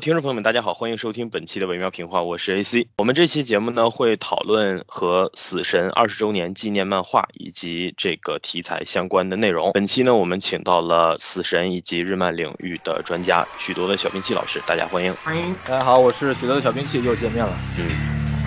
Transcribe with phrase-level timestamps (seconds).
[0.00, 2.86] 听众朋友们，大家好，欢迎收听本期的微妙评话，我是 AC。
[2.98, 9.72] 我们这期节目呢，会讨论和《死神》二十周年纪念漫画以及这个题材相关的内容。
[9.72, 17.52] 本期呢，我们请到了《死神》以及日漫领域的专家许多的小兵器老师，大家欢迎，欢迎，大家好，我是许多的小兵器，又见面了。
[17.78, 17.88] 嗯，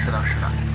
[0.05, 0.68] 是的，是的。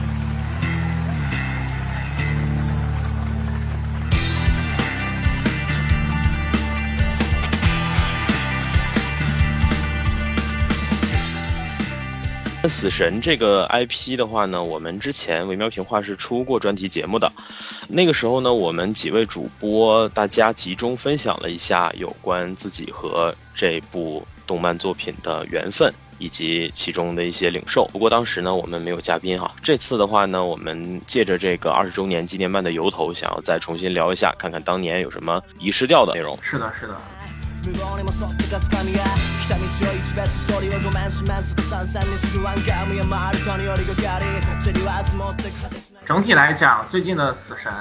[12.69, 17.31] 死神这个 IP 的话呢，我们之前维妙评话是出过专题节目的，
[17.89, 27.85] 那个时候呢，我们几位主播大家集中分享了一下有关自己和这部动漫作品的缘分以及其中的一些领受。
[27.93, 29.55] 不过当时呢，我们没有嘉宾哈。
[29.63, 36.39] 这次的话呢，我们借着这个二十周年纪念漫的由头，想要再重新聊一下，看看当年有什么遗失掉的内容。
[36.41, 36.97] 是的，是的。
[46.05, 47.73] 整体来讲，最近的死神，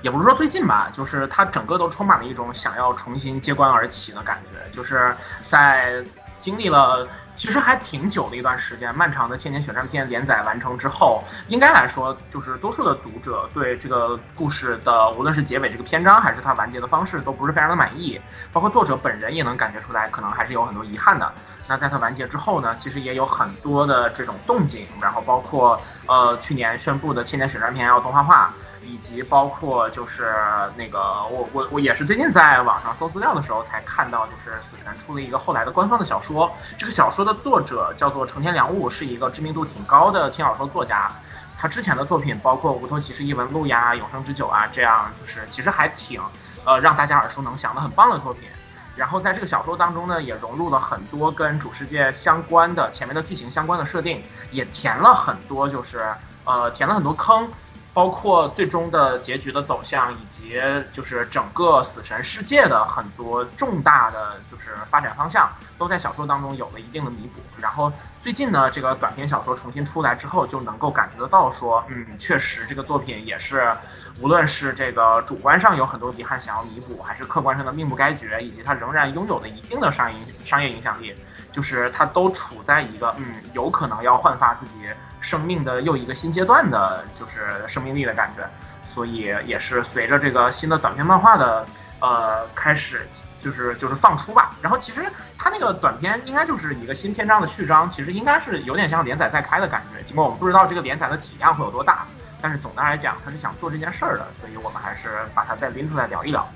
[0.00, 5.14] 也不是说最近吧，就是它整个都充满了一种想要重新揭棺而起的感觉，就是
[5.48, 6.02] 在
[6.38, 7.06] 经历了。
[7.34, 18.20] 其实还挺久的一段时间，漫长的千年雪战篇连载完成之后，应该来说，就是多数的读者对这个故事的，无论是结尾这个篇章，还是它完结的方式，都不是非常的满意。
[18.52, 21.32] 包括作者本人也能感觉出来，可能还是有很多遗憾的。
[21.66, 28.52] 那在它完结之后呢，其实也有很多的这种动静，然后包括呃去年宣布的千年雪战篇要动画化。
[28.82, 30.34] 以及包括就是
[30.76, 30.98] 那个
[31.30, 36.50] 我我我也是最近在网上搜资料的时候才看到，就是死神出了一个后来的官方的小说。
[36.78, 41.10] 这个小说的作者叫做成田良悟，是一个知名度挺高的轻小说作家。
[41.58, 46.20] 他之前的作品包括《无头骑士异闻录》呀、《永生之酒》啊，这样就是其实还挺
[46.64, 48.48] 呃让大家耳熟能详的很棒的作品。
[48.96, 56.04] 然后在这个小说当中呢，也融入了很多跟主世界相关的前面的剧情相关的设定，也填了很多就是
[56.44, 57.48] 呃填了很多坑。
[57.92, 60.60] 包括最终的结局的走向，以及
[60.92, 67.40] 就是整个死神世界的很多重大的就是发展方向，都在小说当中有了一定的弥补。
[67.60, 67.92] 然后
[68.22, 73.72] 最近呢，这个短篇小说重新出来之后，就能够感觉得到说，嗯，确实这个作品也是，
[74.20, 81.12] 无论是这个主观上有很多遗憾想要弥补，还是客观上的命不该绝，以及它仍然拥有了一定的商业商业影响力，
[81.52, 84.88] 就是它都处在一个嗯，有可能要焕发自己。
[85.20, 88.48] 生命的又一个新阶段的，就是生命力的感觉，
[88.84, 91.66] 所以也是随着这个新的短篇漫画的
[92.00, 93.06] 呃开始，
[93.40, 94.52] 就是就是放出吧。
[94.62, 95.04] 然后其实
[95.38, 100.02] 它那个短篇应该就是一个新篇章的序章，其实应该是有点像连载再开的感觉。
[100.02, 102.06] 尽管我们不知道这个连载的体量会有多大，
[102.40, 106.48] 但是总的来讲，他是想做这件事儿的，所以我们还是把它再拎出来聊一聊。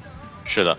[0.45, 0.77] 是的。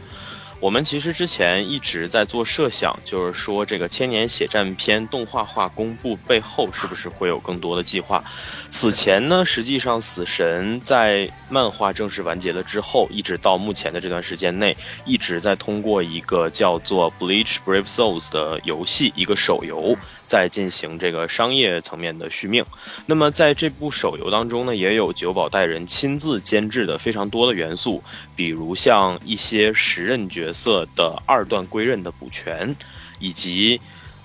[0.66, 8.24] 我们其实之前一直在做设想，就是说这个千年血战篇动画化公布背后是不是会有更多的计划？
[8.72, 19.96] 此前呢，实际上死神在漫画正式完结了之后，一直到目前的这段时间内，一直在通过一个叫做 Bleach Brave Souls 的游戏，一个手游。
[20.26, 22.66] 在进行这个商业层面的续命，
[23.06, 28.04] 那么在这部手游当中呢，也有久保带人亲自监制的非常多的元素，
[28.36, 32.76] 比如像一些时任角色的二段归刃的补全，
[33.20, 33.80] 以及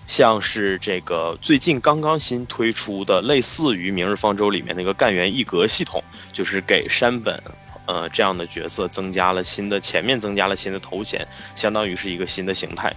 [0.06, 7.40] 像是这个最近刚刚新推出的类似于《明日方舟》里面那个干员一格系统，就是给山本
[7.86, 12.92] 呃这样的角色增加了新的前面增加了新的头衔，相当于是一个新的形态。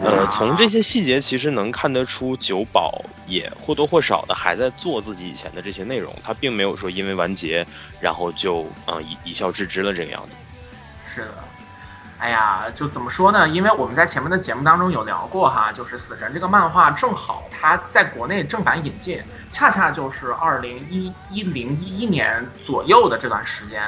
[0.00, 7.66] 呃，从这些细节其实能看得出，九宝也或多或少的还在做自己以前的这些内容，他并没有说因为完结，
[8.00, 10.34] 然后就嗯一一笑置之了这个样子。
[11.14, 11.34] 是的，
[12.18, 13.46] 哎呀，就怎么说呢？
[13.48, 19.22] 因为我们在前面的节目当中有聊过哈，就是死神这个漫画正好它在国内正版引进，
[19.52, 23.82] 恰恰就是二零一一零一一年左右的这段时间。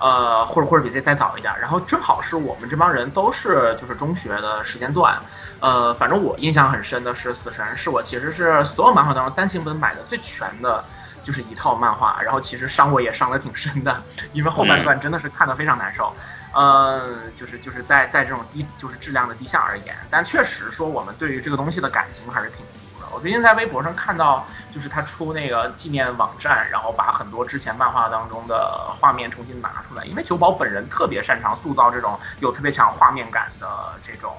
[0.00, 5.20] 呃，或者或者比这再早一点，然后正好是我们这帮人都是就是中学的时间段，
[5.60, 10.84] 呃，反正我印象很深的是《死神》，是我其实是所有漫画当中单行本买的最全的，
[11.24, 14.02] 就是一套漫画，然后其实伤我也伤的挺深的，
[14.32, 16.14] 因为后半段真的是看得非常难受，
[16.54, 23.06] 呃，就是就是在在这种低就是质量的低下而言，但确实说我们对于这个东西的感情还是挺足的。
[23.12, 30.04] 我最近在微博上看到，就是他出那个纪念网站，然后把很多之前漫画当中的画面重新拿出来。
[30.04, 33.66] 因为九保本人特别擅长塑造这种有特别强画面感的
[34.02, 34.32] 这种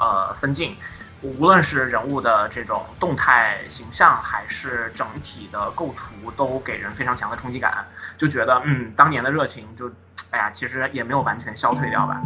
[0.00, 0.76] 呃分镜，
[1.22, 7.86] 无论是人物的这种动态形象，还是整体的构图，都给人非常强的冲击感。
[8.16, 9.88] 就觉得嗯，当年的热情就，
[10.30, 12.20] 哎呀，其实也没有完全消退掉吧。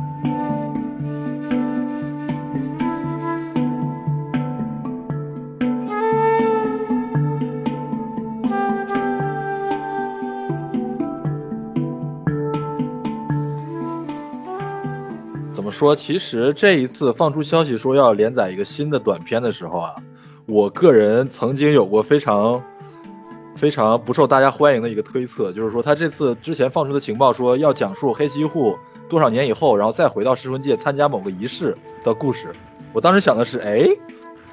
[15.75, 19.95] 说，其实这一次放出消息说要连载一个新的短片的时候啊，
[20.47, 22.63] 我个人曾经有过非常
[23.57, 28.79] 非常不受大家欢迎的一个推测，就是说他这次之前放出的情报说要讲述黑崎护
[29.09, 32.49] 多少年以后，然后再回到噬魂界参加某个仪式的故事。
[32.93, 33.85] 我当时想的是，哎，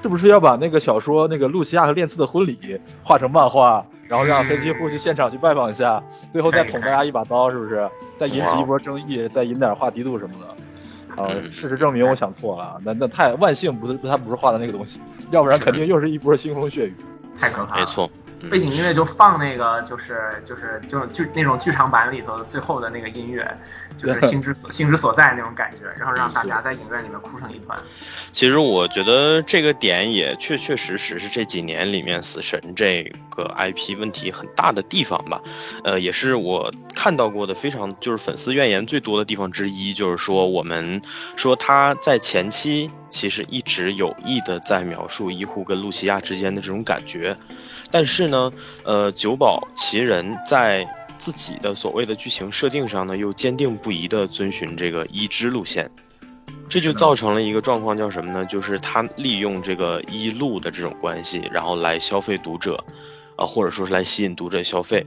[0.02, 7.88] 是不是要把那个小说那个露西亚和练次的婚礼画成漫画，然后让黑崎护去现场去拜访一下，最后再捅大家一把刀，是不是？
[8.18, 10.46] 再引起一波争议，再引点话题度什么的。
[11.16, 15.00] 啊，事实证明我想错了，那那太万幸不是他不是画的那个东西，
[15.30, 16.94] 要不然肯定又是一波腥风血雨，
[17.38, 17.80] 太可怕了。
[17.80, 18.10] 没错，
[18.50, 23.46] 背景音乐就放那个，就是就是就就那种剧场版里头最后的那个音乐，
[23.96, 27.78] 就是心之所心之所在那种感觉，然后让大家在影院里面哭成一团。
[28.32, 35.40] 其实我觉得这个点也确确实实是这几年里面死神这个 IP 问题很大的地方吧，
[35.84, 41.00] 呃，也是我看到过的非常就是粉丝怨言最多的地方之一，就是说我们
[41.36, 47.36] 说他在前期其实一直有意的在描述医护跟露西亚之间的这种感觉，
[47.90, 48.52] 但是呢，
[48.82, 50.84] 呃，九保奇人在
[51.18, 55.88] 自己的所谓的剧情设定上呢，又坚定不移的遵循这个一之路线。
[56.68, 58.44] 这就造成了一个状况，叫什么呢？
[58.46, 62.82] 就是他利用这个一路的这种关系，然后来消费读者，
[63.36, 65.04] 啊，或者说是来吸引读者消费。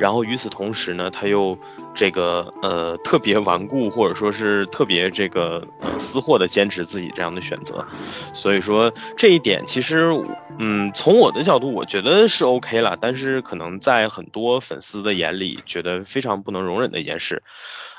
[0.00, 1.56] 然后与此同时呢，他又
[1.94, 7.86] 这个呃特别顽固，或者说是特别这个呃私货的坚持自己这样的选择。
[8.32, 10.10] 所以说这一点其实，
[10.58, 12.96] 嗯，从我的角度，我觉得是 OK 了。
[12.98, 17.42] 但是可能在很多粉丝的眼里，觉得非常不能容忍的一件事。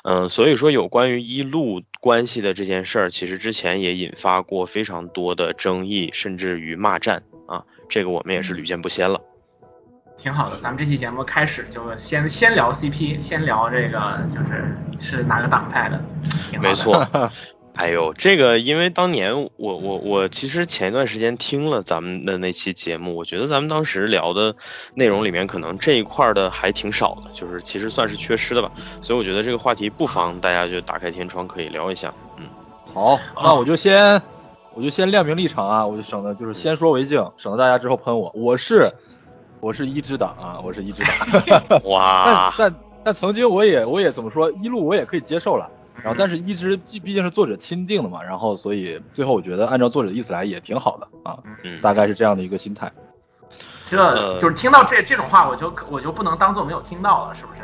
[0.04, 9.22] 嗯，所以说有关于一路关系的这件事儿，其实之前也引发过非常多的争议，甚至于骂战啊，这个我们也是屡见不鲜了。
[10.22, 16.00] 挺好的，咱们这期节目开始就先先聊 CP，先聊这个就是是哪个党派的，
[16.60, 17.06] 没错。
[17.74, 24.54] 哎呦，这个因为当年我我我其实前一段时间听了咱们的那期节目，我觉得咱们当时聊的
[24.94, 28.70] 内容里面可能这一块的还挺少的，就是其实算是缺失的吧。
[29.02, 32.14] 所以我觉得这个话题不妨大家就打开天窗可以聊一下。
[32.38, 32.46] 嗯，
[32.94, 34.22] 好，那我就先
[34.74, 38.30] 我就先亮明立场啊，我就省得就是先说为敬，省得大家之后喷我。
[38.36, 38.92] 我是
[39.62, 41.82] 我是一支党啊，我是一支党。
[41.86, 42.76] 哇，但但
[43.06, 45.70] 但曾经我也我也怎么说一路我也可以接受了。
[46.04, 51.38] 然后，但是一直毕毕竟是作者钦定的嘛，然后所以最后我觉得按照作者的意思来也挺好的啊，
[51.80, 52.92] 大概是这样的一个心态。
[53.86, 57.62] 这就是听到这这种话，我就我就不能当做没有听到了，是不是？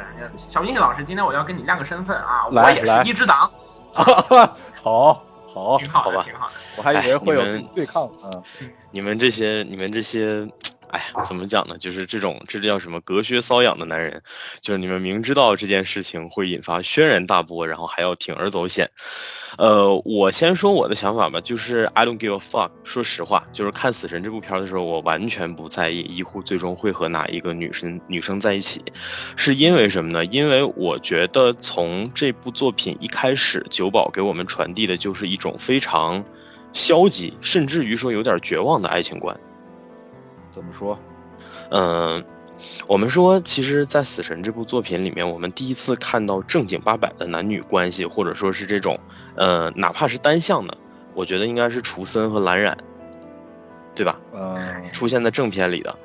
[0.47, 3.49] 小明老师，今天我要跟你亮个身份啊，我也是一支党。
[4.83, 6.53] 好，好，挺好吧，挺好的。
[6.77, 7.41] 我还以为会有
[7.73, 8.29] 对抗啊。
[8.91, 10.47] 你们这些，你们这些。
[10.89, 11.77] 哎呀，怎么讲呢？
[11.77, 14.21] 就是这种，这叫什么隔靴搔痒的男人，
[14.61, 18.89] 就是你们明知道这件事情会引发轩然大波，然后还要铤而走险。
[19.57, 22.71] 呃，我先说我的想法吧，就是 I don't give a fuck。
[22.83, 28.81] 说实话，就是看《死神》这部片的时候，我完全不在意医护最终会和哪一个女生女生在一起，
[29.35, 30.23] 是因为什么呢？
[30.25, 36.23] 因为我觉得从这部作品一开始，九保给我们传递的就是一种非常
[36.71, 39.37] 消极，甚至于说有点绝望的爱情观。
[40.57, 40.97] 怎么说？
[41.69, 42.25] 嗯，
[42.87, 48.99] 我们说，其实，在《死神》这部作品里面，我们第一次看到正经八百的男女关系，或者说是这种，
[49.35, 50.75] 呃，哪怕是单向的，
[51.13, 52.75] 我觉得应该是楚森和蓝染，
[53.93, 54.19] 对吧？
[54.33, 55.95] 嗯，出现在正片里的。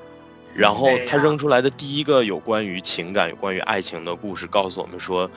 [0.55, 5.31] 然后他扔出来的第一个有关于情感、有关于爱情的故事，告诉我们说，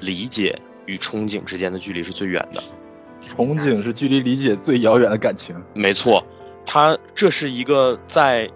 [0.00, 2.60] 理解与憧憬之间的距离是最远的。
[3.22, 5.54] 憧憬是距离理解最遥远的感情。
[5.72, 6.26] 没错。
[6.72, 8.48] 他这是一个在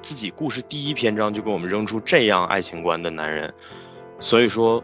[0.00, 3.52] 自己故事第一篇章就给我们扔出这样爱情观的男人，
[4.20, 4.80] 所以说，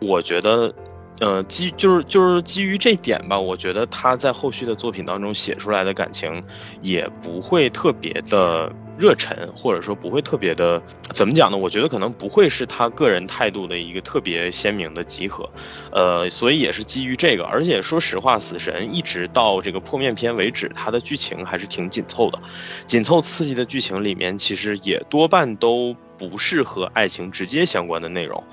[0.00, 0.74] 我觉得，
[1.20, 6.42] 呃，基就是就是基于这点吧，我觉得他在后续的作品当中写出来的感情
[6.80, 8.72] 也不会特别的。
[8.98, 10.80] 热忱，或者说不会特别的，
[11.12, 11.56] 怎么讲呢？
[11.56, 15.48] 我觉得可能不会是他个人态度的一个特别鲜明的集合，
[15.90, 17.44] 呃，所以也是基于这个。
[17.44, 22.38] 而且说实话，死神一直到这个破面篇为止，它的剧情还是挺紧凑的，
[22.86, 28.44] 紧凑刺激的剧情里面，其实也多半都不是和爱情直接相关的内容，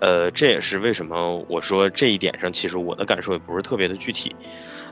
[0.00, 4.34] 呃，这也是为什么我说这一点上，其实我的感受也不是特别的具体。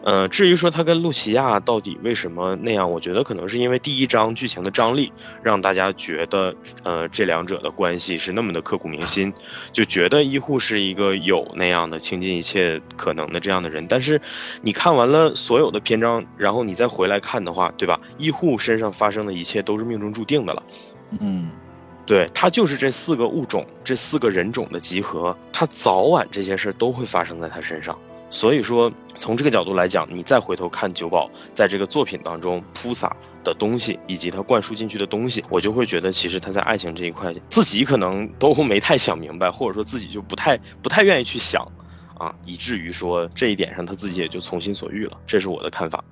[0.02, 5.12] 呃，至于说他跟露琪亚到底为什么那样，我觉得可能是因为第一章剧情的张力，
[5.42, 9.32] 让大家觉得，呃，这两者的关系是那么的刻骨铭心，
[9.72, 13.86] 就觉得医护是一个有那样的倾尽一切可能的这样的人。
[13.86, 14.20] 但是，
[14.62, 18.00] 你看完了所有的篇章，然后你再回来看的话，对吧？
[18.16, 20.62] 医护身上发生的一切都是命中注定的了。
[21.20, 21.50] 嗯，
[22.06, 27.96] 对他就是这四个物种、这四个人种的集合，他早晚这些事儿都会发生在他身上。
[28.28, 41.66] 所以说，从这个角度来讲，你再回头看九宝在这个作品当中铺洒的东西，以及他灌输进去的东西，我就会觉得，其实他在爱情这一块，自己可能都没太想明白，或者说自己就不太不太愿意去想，
[42.18, 45.16] 啊，以至于说这一点上他自己也就从心所欲了。
[45.26, 46.04] 这是我的看法。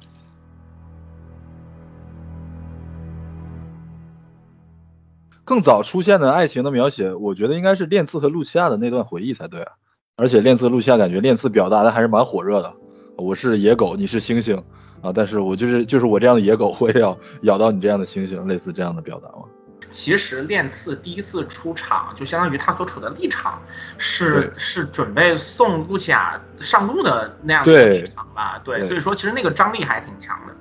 [5.47, 9.73] 更早出现的爱情的描写，我觉得应该是练次和露西亚的那段回忆才对啊。
[10.17, 12.73] 而且练次露西亚感觉练次表达的还是蛮火热的。
[13.17, 14.57] 我是野狗，你是猩猩
[15.01, 19.45] 啊，但是我就是就是我这样的野狗，我也要咬到你这样的猩猩，类似这样的表达吗？
[19.91, 23.63] 其实练次第一次出场，就相当于他所处的立场
[23.97, 28.61] 是是准备送露西亚上路的那样的立场吧？
[28.65, 30.55] 对，所以说其实那个张力还挺强的。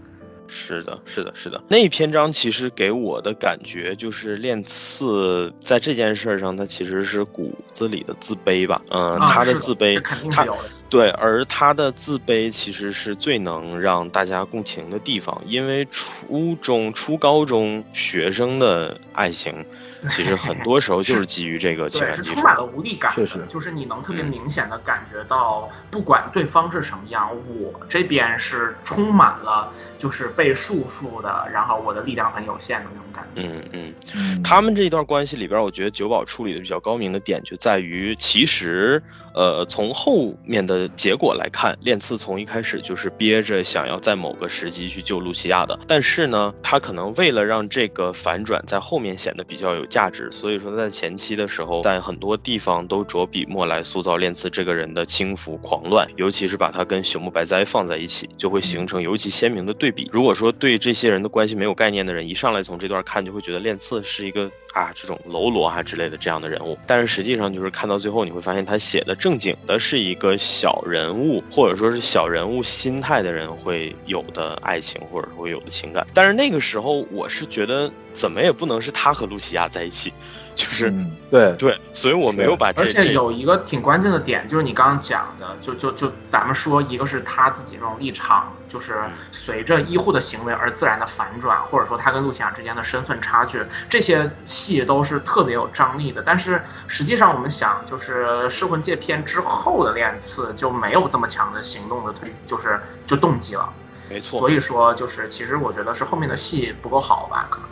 [0.47, 1.62] 是的，是的，是的。
[1.67, 8.81] 那一篇章其实给我的感觉就是练刺在这件事上，他其实是骨子里的自卑吧。
[8.89, 10.47] 嗯，他的自卑，他
[10.89, 19.65] 对，而他的自卑其实是最能让大家共情的地方，因为初中、初高中学生的爱情。
[20.10, 23.12] 其实很多时候就是基于这个情感基础，充满了无力感。
[23.13, 33.41] 确实，就是你能特别明显的感觉到，不管对方是什么样，我这边是充满了就是被束缚的，然后我的力量很有限的那种感觉。
[33.41, 39.01] 嗯嗯，他们这一段关系里边，我觉得九保处理的比较高明的点就在于，其实。
[39.36, 45.79] 呃，从后面的结果来看，练次从一开始就是憋着想要在某个时机去救露西亚的。
[45.88, 60.09] 但是呢，他可能为了让这个反转在后面显得比较有价值，所以说他在前期的时候，在很多地方都着笔墨来塑造练次这个人的轻浮狂乱，尤其是把他跟朽木白哉放在一起，就会形成尤其鲜明的对比。
[60.12, 64.50] 如果说对这些人的关系没有概念的人，一上来从这段看，就会觉得练次是一个。
[64.73, 76.05] 啊，这种喽啰啊之类的这样的人物，但是实际上就是看到最后，你会发现他写的正经的是一个小人物，或者说是小人物心态的人会有的爱情，或者说会有的情感。
[76.13, 80.11] 但是那个时候，我是觉得怎么也不能是他和露西亚在一起。
[80.55, 80.93] 就是
[81.31, 82.81] 对对，所以我没有把这。
[82.81, 96.22] 而且有一个挺关键的点，就是你刚刚讲的，就就就咱们说，一个是他自己这种立场，就是随着医护的行为而自然的反转，或者说他跟露西亚之间的身份差距，这些戏都是特别有张力的。
[96.24, 103.67] 但是实际上，我们想，就是《噬魂界篇》之后的练次就没有这么强的行动的推，就是就动机了。
[104.10, 104.39] 没错。
[104.39, 107.69] 所以说，就是其实我觉得是后面的戏不够好吧，可能。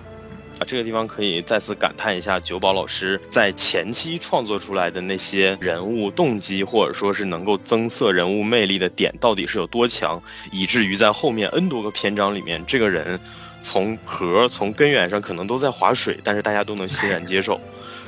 [0.65, 13.19] 这个地方可以再次感叹一下，九保老师在前期创作出来的那些人物动机，或者说是能够增色人物魅力的点，到底是有多强，以至于在后面 N 多个篇章里面，这个人
[13.59, 17.59] 从核从根源上可能都在划水，但是大家都能欣然接受。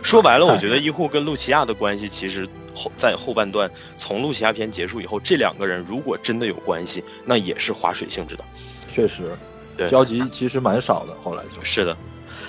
[0.01, 2.45] 说白了，我觉得医护跟露琪亚的关系，其实
[2.75, 8.43] 后在后半段，从露琪亚篇结束以后，这两个人如果真的有关系，那也是划水性质的。
[8.91, 9.38] 确实，
[9.77, 11.15] 对交集其实蛮少的。
[11.24, 11.95] 后来就是的。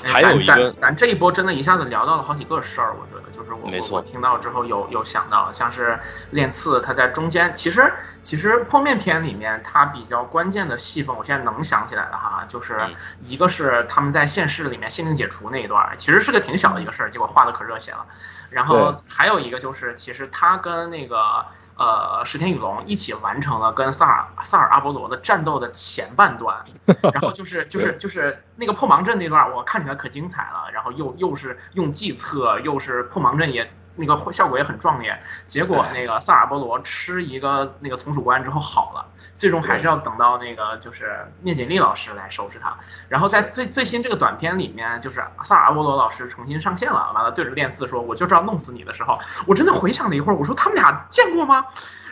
[0.05, 5.99] 还有一个，咱这一波真的一下子聊到了好几个事儿，我觉得就是我我听到之后有有想到，像是
[6.31, 7.93] 练刺他在中间，其实
[8.23, 12.79] 其实破面篇里面他比较关键的戏份，我现在能想起来的哈，就是
[13.23, 18.07] 一个是他们在现世里面限定解除那一段，其实是个挺小的一个事儿，结果画的可热血了，
[18.51, 21.45] 然后还有一个就是其实他跟那个。
[21.77, 26.65] 呃，石田雨龙一起完成了跟萨尔萨尔阿波罗的战斗的前半段，
[27.13, 30.71] 然后就是就是就是那个破盲阵那段，我看起来可精彩了。
[30.73, 35.21] 然后又又是用计策，又是破盲阵也那个效果也很壮烈。
[35.47, 39.07] 结果那个萨尔阿波罗吃一个那个从属关之后好了。
[39.37, 42.77] 最终还是要等到那个就是聂锦丽老师来收拾他，
[43.09, 51.65] 然后在最最新这个短片里面，就是萨尔阿波罗老师重新上线了，完了对着练四说：“我就知道弄死你的时候，我真的回想了一会儿，我说他们俩见过吗？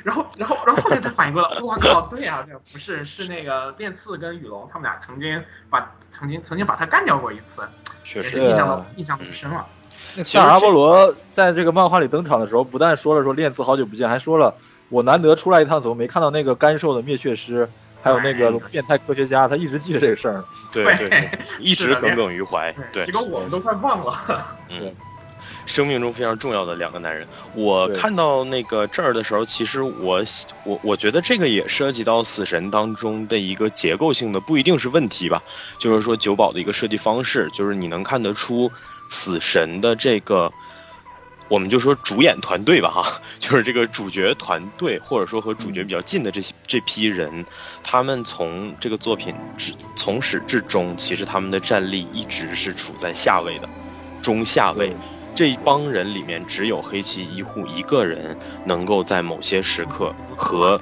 [0.02, 7.62] 然后然后然后后面才反应过来，我靠，对呀，这不是是那个练刺跟雨龙他们俩曾经把曾经曾经把他干掉过一次，
[8.02, 9.64] 确实印象都印象很深了。
[10.25, 14.52] 萨尔阿波罗在这个漫画里登场的时候，不但说了说练刺好久不见，还说了。
[14.92, 17.66] 我难得出来一趟，怎么没看到那个干瘦的灭却师，
[18.02, 19.49] 还有那个变态科学家？
[19.49, 20.44] 他一直记着这个事儿。
[20.70, 22.70] 对对，一直耿耿于怀。
[22.92, 24.54] 对，这个我们都快忘了。
[24.68, 24.94] 嗯，
[25.64, 27.26] 生命中非常重要的两个男人。
[27.54, 30.22] 我看到那个这儿的时候，其实我
[30.64, 35.42] 我我觉得这个也涉及到死神当中的一个结构性的，不一定是问题吧？
[35.78, 38.70] 就是说九保的一个设计方式，就是你能看得出
[39.08, 40.52] 死神的这个。
[41.52, 47.44] 我们就说主演团队吧，哈，就是这个主角团队，或者说和主角比较近的这些这批人，
[47.85, 53.68] 他们从这个作品至从始至终，其实他们的战力一直是处在下位的，
[54.23, 54.97] 中下位。
[55.35, 60.80] 这一帮人里面，只有黑崎一护一个人能够在某些时刻和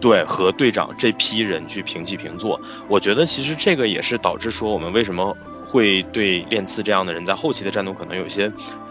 [0.00, 2.60] 对，和队长这批人去平起平坐。
[2.88, 5.36] 我觉得其实这个也是导致说我们为什么
[5.68, 8.50] 会对练次这样的人在后期的战斗可能有些，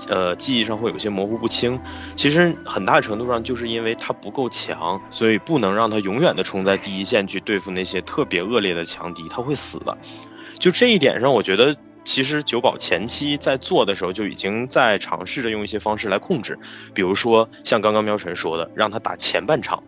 [0.10, 1.80] 呃，记忆上会有些模糊不清。
[2.16, 9.98] 其实很大程度上就是因为他不够强，所以不能让他永远的冲在第一线去对付那些特别恶劣的强敌，他会死的。
[10.60, 16.60] 就这一点上，我觉得其实九保前期在做的时候就已经在尝试着用一些方式来控制，
[16.94, 19.84] 比如说像刚刚喵晨说的，让他打前半场。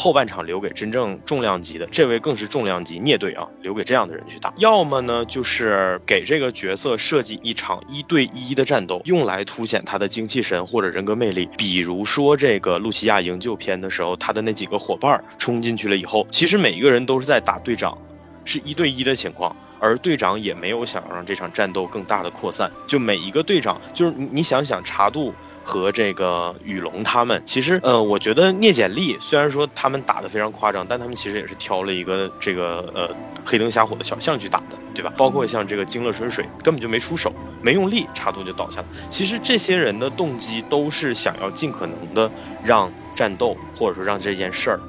[0.00, 4.50] 后半场留给真正重量级的，这位更是重量级聂队啊，留给这样的人去打。
[4.56, 11.50] 要么呢，就是给这个角色设计一场一对一的战斗，用来凸显他的精气神或者人格魅力。
[11.58, 17.98] 比如说这个露西亚营救篇的时候，他的那几个伙伴冲进去了以后，其实每一个人都是在打队长，
[18.46, 22.72] 是一对一的情况，而队长也没有想让这场战斗更大的扩散。
[22.86, 25.34] 就每一个队长，就是你你想想茶度。
[25.70, 35.12] 和这个雨龙他们，其实呃，我觉得聂简历虽然说他们打的非常夸张，但他们其实也是挑了一个这个呃黑灯瞎火的小巷去打的，对吧？
[35.16, 38.86] 包括像这个惊了春水，根本就没出手，没用力，插图就倒下了。
[39.10, 42.28] 其实这些人的动机都是想要尽可能的
[42.64, 44.80] 让战斗或者说让这件事儿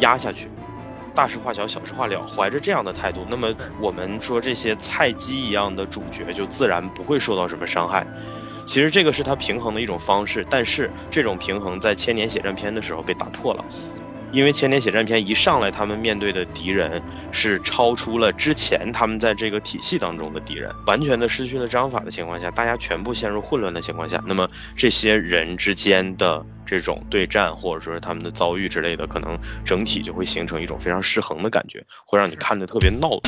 [0.00, 0.50] 压下去，
[1.14, 8.04] 大事化小，小事化了，怀着这样的态度，那么我们说这些菜鸡一样的主角就自然不会受到什么伤害。
[8.68, 13.64] 其实这个是他平衡的一种方式，但是这种平衡在千年血战篇的时候被打破了，
[14.30, 24.46] 因为千年血战篇一上来，他们面对的敌人是超出了之前他们在这个体系当中的敌人，完全的失去了章法的情况下，大家全部陷入混乱的情况下，那么
[24.76, 33.18] 这些人之间的这种对战或者说是他们的遭遇之类的，可能整体就会形成一种非常失衡的感觉，会让你看的特别闹。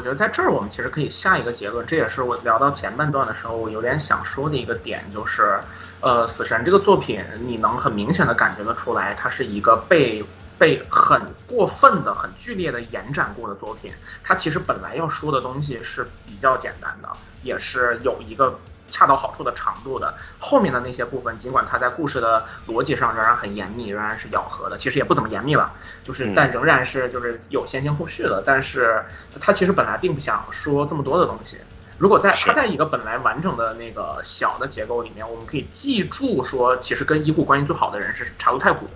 [0.00, 5.60] 我觉得在这儿我们其实可以下一个结论，这也是我聊到前半段的时候，我有点想说的一个点，就是，
[6.00, 10.24] 呃，死神这个作品，你能很明显的感觉得出来，它是一个被
[10.58, 13.92] 被很过分的、很剧烈的延展过的作品。
[14.24, 17.08] 它其实本来要说的东西是比较简单的，
[17.42, 18.58] 也是有一个。
[18.90, 25.72] 恰到好处的长度的后面的那些部分，尽管它在故事的逻辑上仍然很严密，仍然是咬合的，其实也不怎么严密吧，
[26.04, 28.42] 就是但仍然是就是有先行后续的。
[28.44, 29.02] 但是
[29.40, 31.56] 它其实本来并不想说这么多的东西。
[31.96, 38.86] 如果在它在一个本来完整的那个小的结构里面，我们可以记住说，其实跟医护关系最好的人是茶楼太古，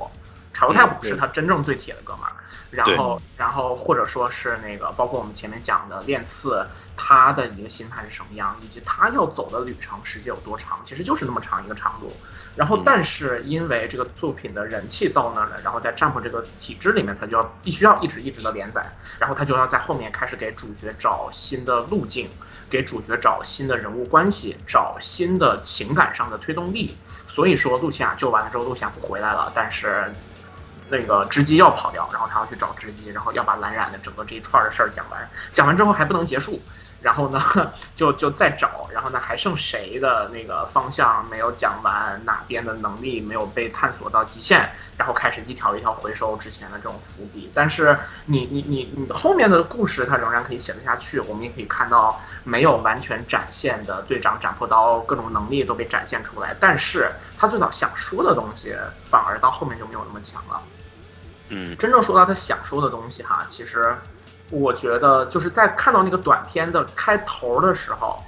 [0.53, 2.33] 茶楼太古是他真正最铁的哥们儿。
[2.75, 12.13] 然后，然后或者说是那个，包括我们前面讲的练刺，他的一个心态是什么样，以及他要走的旅程实际有多长，其实就是那么长一个长度。
[12.57, 18.87] 然后，但是因为这个作品的人气到那儿了，然后在战破这个体制里面，他就要必须要一直一直的连载，
[19.19, 22.29] 然后他就要在后面开始给主角找新的路径，
[22.71, 26.97] 给主角找新的人物关系，找新的情感上的推动力。
[27.27, 30.13] 所以说，露西亚救完了之后，露西亚不回来了，但是。
[30.89, 35.29] 那个织姬要跑掉，然后他要去找织姬，然后要把蓝染的整个这一串的事儿讲完。
[35.53, 36.61] 讲完之后还不能结束，
[37.05, 37.39] 然后呢，
[37.95, 47.51] 就就再找，然后呢还剩谁的那个方向没有讲完，哪边的能力没有被探索到极限，然后开始一条一条回收之前的这种伏笔。
[47.55, 60.59] 但是你你你你后面的故事它仍然可以写得下去，我们也可以看到没有完全展现的队长斩破刀各种能力都被展现出来，但是他最早想说的东西反而到后面就没有那么强了。
[61.51, 63.95] 嗯，真正说到他想说的东西哈，其实
[64.51, 68.23] 我觉得就是在看到那个短片的开头的时候，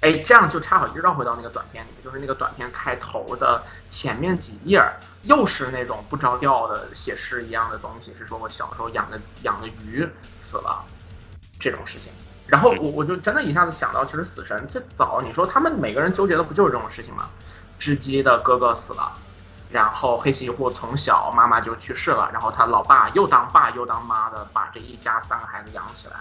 [0.00, 4.82] 哎，这样就恰好就绕回到那个短片里面，就是那个短片开头的前面几页，
[5.22, 10.84] 又是那种不着调的写诗一样的东西，是说我小时候养的养的鱼死了
[11.60, 12.12] 这种事情。
[12.46, 17.30] 然后我 我就真的一下子想到，其实死神最早你说他们每个人纠结的不就是这种事情吗？
[17.78, 19.12] 织姬的哥哥死了。
[19.72, 26.16] 然后黑崎一护从小妈妈就去世了，然后他老爸又当爸又当妈的把这一家三个孩子养起来。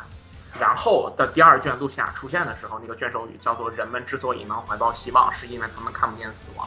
[0.58, 6.66] 然后的第二卷露西亚出现的时候，那个卷首语叫做“人们之所以能怀抱希望，是因为他们看不见死亡”。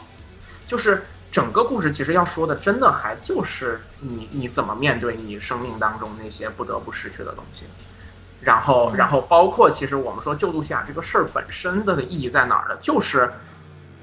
[0.68, 7.64] 就是整个故事其实要说的，真的还就是你你怎么面对你生命当中那些不得不失去的东西。
[8.42, 12.77] 然后然后包括其实我们说救露西亚这个事儿本身的意义在哪儿呢？
[12.83, 13.33] 就是。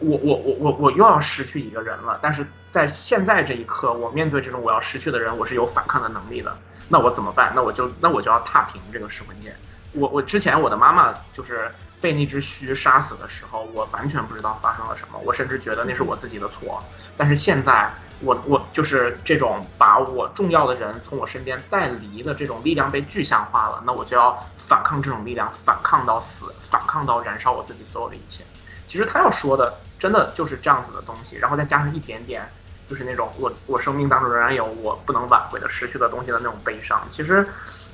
[0.01, 6.55] 我我我我我又要失去一个人了，但是在现在这一刻，我面对这种我要失去的人，我是有反抗的能力的。
[6.89, 7.53] 那我怎么办？
[7.55, 9.55] 那我就那我就要踏平这个噬魂剑。
[9.93, 16.83] 我我之前我的妈妈就是被那只须杀死的时候，我完全不知道发生了什么，我甚至觉得那是我自己的错。
[17.15, 17.89] 但是现在
[18.21, 28.43] 我我就是这种把我重要的人从我身边带离的这种力量被具象化了，那我就要反抗这种力量，反抗到死，反抗到燃烧我自己所有的一切。
[28.87, 32.43] 其实他要说的真的就是这样子的东西，然后再加上一点点，
[32.89, 36.99] 就是那种我我生命当中仍然有我不能挽回的失去的东西的那种悲伤。
[37.11, 37.47] 其实。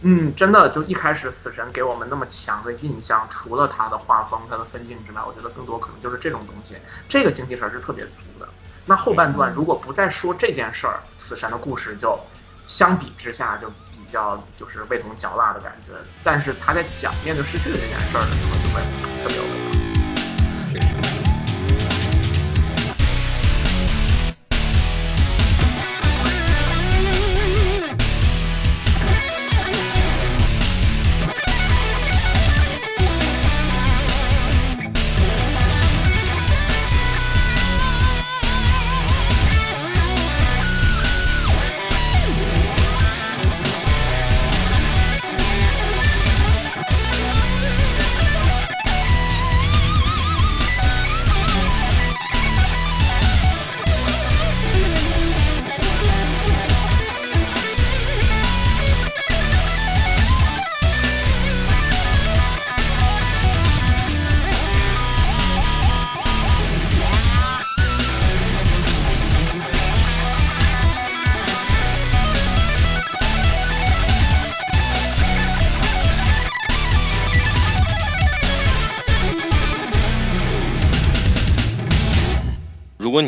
[0.03, 6.75] 嗯，真的，就一开始死神给我们那么强的印象，除了他的画风、他的分镜之外，我觉得更多可能就是这种东西。
[7.09, 8.47] 这个精气神是特别足的。
[8.85, 12.15] 那后半段如果不再说这件事儿，死神的故事就
[12.67, 15.93] 相比之下就比较就是味同嚼蜡的感觉。
[16.23, 18.81] 但是他在讲面对失去的这件事儿的时候，就会
[19.23, 19.49] 特别有味
[21.01, 21.06] 道。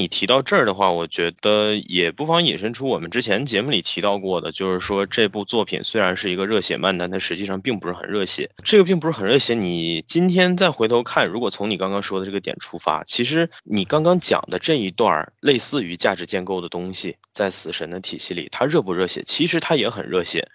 [0.10, 8.50] 提到这儿的话，我觉得也不妨引申出我们之前节目里提到过的，就是说这部作品虽然是一个热血漫，但它实际上并不是很热血。
[8.64, 9.54] 这个并不是很热血。
[9.54, 19.24] 你今天再回头看，如果从你刚刚说的这个点出发，其实你刚刚讲的这一段类似于价值建构的东西，在死神的体系里，它热不热血？
[19.24, 20.48] 其实它也很热血。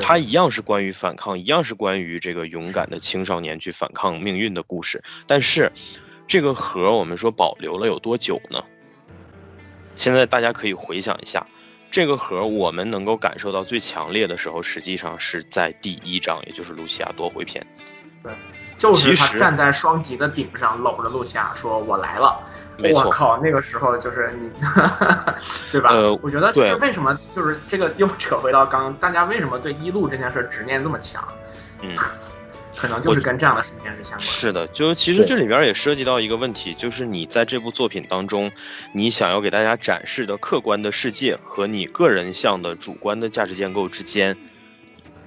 [0.00, 5.02] 它一样是关于反抗，一样是关于这个勇敢的青少年去反抗命运的故事。
[5.26, 5.70] 但是。
[6.30, 8.62] 这个盒我们说保留了有多久呢？
[9.98, 11.44] 现在大家可以回想一下，
[11.90, 17.66] 这个盒我们能够感受到最强烈的时候，实际上是在第一章，也就是露西亚夺回篇。
[18.22, 18.32] 对，
[18.76, 22.40] 就是他站在双极的顶上，搂着露西亚说：“我来了。”
[22.78, 24.48] 没错，我靠，那个时候就是你，
[25.72, 25.90] 对吧？
[25.90, 31.26] 呃，我觉得就是为什么就是这个又扯回到刚大家为什么对一路这件事执念这么强？
[31.82, 31.96] 嗯。
[32.78, 34.20] 可能就是跟这样的时间是相关。
[34.20, 38.52] 是的，就其实这里边也涉及到一个问题，就是你在这部作品当中，
[38.92, 44.36] 你想要给大家展示的客观的世界和你个人向的主观的价值建构之间，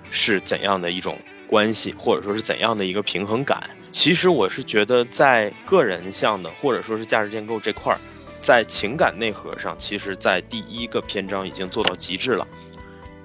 [0.10, 3.70] 是怎样的一种关系，或者说是怎样的一个平衡感？
[3.92, 8.00] 其实我是觉得，在个人向的或者说是价值建构这块儿，
[8.42, 12.48] 在情感内核上，其实在第一个篇章已经做到极致了。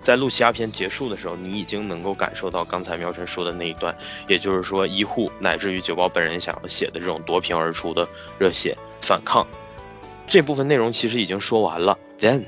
[0.06, 3.92] 在露西亚篇结束的时候，你已经能够感受到刚才苗晨说的那一段，
[4.28, 8.06] 也就是说医护乃至于九宝本人想要写的这种夺屏而出的
[8.38, 9.44] 热血反抗，
[10.28, 11.98] 这部分内容其实已经说完了。
[12.20, 12.44] Then，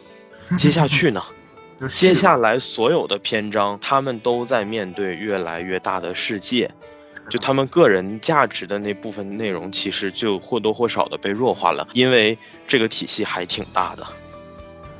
[0.56, 1.22] 接下去呢？
[1.92, 6.70] 接下来所有的篇章，他们都在面对越来越大的世界，
[7.28, 14.06] 就他们个人价值的那部分内容，其实就或多或少的被弱化了，因为这个体系还挺大的。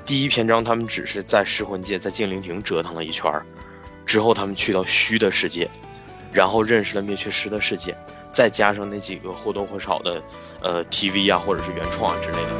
[0.04, 3.46] 第一篇章，他们只是在噬魂界，在精灵庭折腾了一圈儿，
[4.04, 5.70] 之后他们去到虚的世界，
[6.32, 7.96] 然后认识了灭却师的世界，
[8.32, 10.20] 再加上那几个或多或少的，
[10.60, 12.50] 呃，TV 啊，或者是原创啊之类的。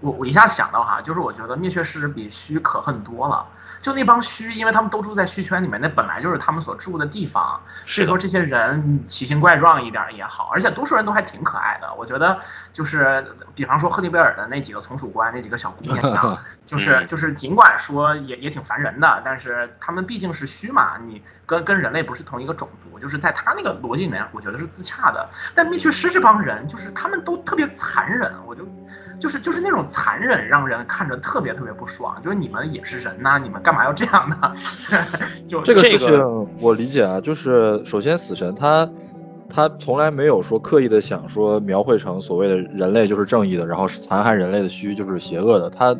[0.00, 3.46] 我我一下想到哈，就是我觉得灭却师比虚可恨多了。
[3.82, 7.60] 就那帮虚，因为他们都住在虚圈里面，那本来就是他们所住的地方。
[7.84, 11.92] 是说这些人奇形怪状一点也好，而且多数人都还挺可爱的。
[11.94, 12.38] 我觉得
[12.72, 25.28] 就是，比方说赫利贝尔的那几个从属官，那几个小姑娘， 就是就是尽管说也也挺烦人的，但是他们毕竟是虚嘛，你跟跟人类不是同一个种族，就是在他那个逻辑里面，我觉得是自洽的。
[25.56, 28.64] 但灭却师这帮人，就是他们都特别残忍，我就。
[29.22, 32.20] 就是就是那种残忍，让人看着特别特别不爽。
[32.24, 34.52] 就是你们也是人呐，你们干嘛要这样呢？
[35.46, 37.20] 就这个事情我理解啊。
[37.20, 38.90] 就是首先，死神他
[39.48, 45.70] 他从来没有说刻意的想说描绘成所谓的人类就是正义的，然后是残害人类的虚就是邪恶的。
[45.70, 45.96] 他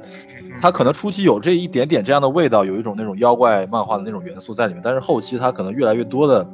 [0.60, 6.44] 他可能初期有这一点点这样的味道，有一种那种妖怪漫画的那种元素在里面，但是后期他可能越来越多的。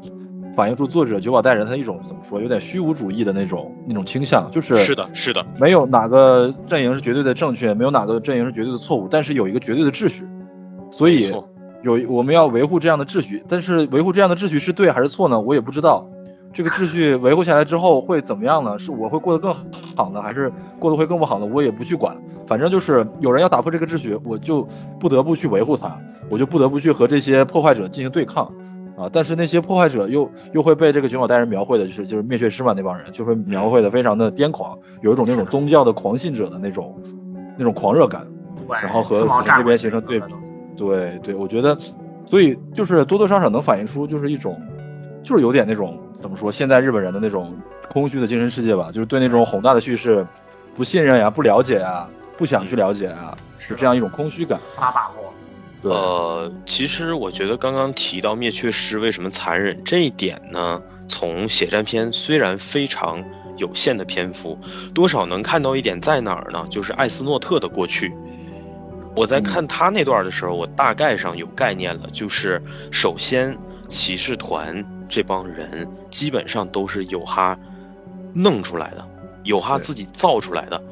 [0.59, 10.27] 反映出作者九保带人他一种怎么说，有点虚无主义的那种那种倾向，就是是的，是的，没有哪个阵营是绝对的正确，没有哪个阵营是绝对的错误，但是有一个绝对的秩序，
[10.91, 11.33] 所以
[11.83, 15.41] 有我们要维护这样的秩序，但是维护这样的秩序是对还是错呢？
[15.41, 16.05] 我也不知道。
[16.53, 18.77] 这个秩序维护下来之后会怎么样呢？
[18.77, 19.55] 是我会过得更
[19.95, 21.47] 好呢，还是过得会更不好呢？
[21.47, 22.17] 我也不去管，
[22.49, 24.67] 反正就是有人要打破这个秩序，我就
[24.99, 25.97] 不得不去维护它，
[26.29, 28.53] 我就不得不去和这些破坏者进行对抗，
[28.99, 29.09] 啊！
[29.13, 37.01] 但是那些破坏者又又会被这个九鸟代人描绘的，就是就是灭却师嘛那帮人就会描绘的非常的癫狂，有一种那种宗教的狂信者的那种
[37.57, 38.27] 那种狂热感，
[38.83, 40.35] 然后和死这边形成对比，
[40.77, 41.79] 对对，我觉得，
[42.25, 44.61] 所以就是多多少少能反映出就是一种，
[45.23, 45.99] 就是有点那种。
[46.19, 46.51] 怎么说？
[46.51, 47.57] 现在日本人的那种
[47.93, 50.27] 空虚的精神世界吧，就是对那种宏大的叙事
[50.75, 54.59] 不信任呀、不了解呀、不想去了解啊，是这样一种空虚感。
[54.75, 55.33] 发把握。
[55.83, 60.83] 呃，其实我觉得刚刚提到灭却师为什么残忍这一点呢？
[61.09, 63.25] 从血战篇虽然非常
[63.57, 64.59] 有限的篇幅，
[64.95, 66.67] 多少能看到一点在哪儿呢？
[66.71, 68.13] 就是艾斯诺特的过去。
[69.17, 72.09] 我在看他那段的时候，我大概上有概念了。
[72.13, 73.57] 就是首先
[73.89, 74.85] 骑士团。
[75.11, 77.59] 这帮人基本上都是有哈
[78.35, 79.09] 弄出来的，
[79.43, 80.83] 有哈自己造出来的，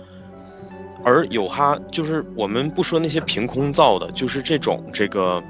[1.06, 5.40] 而有哈就是我们不说那些凭空造的，就是这种这个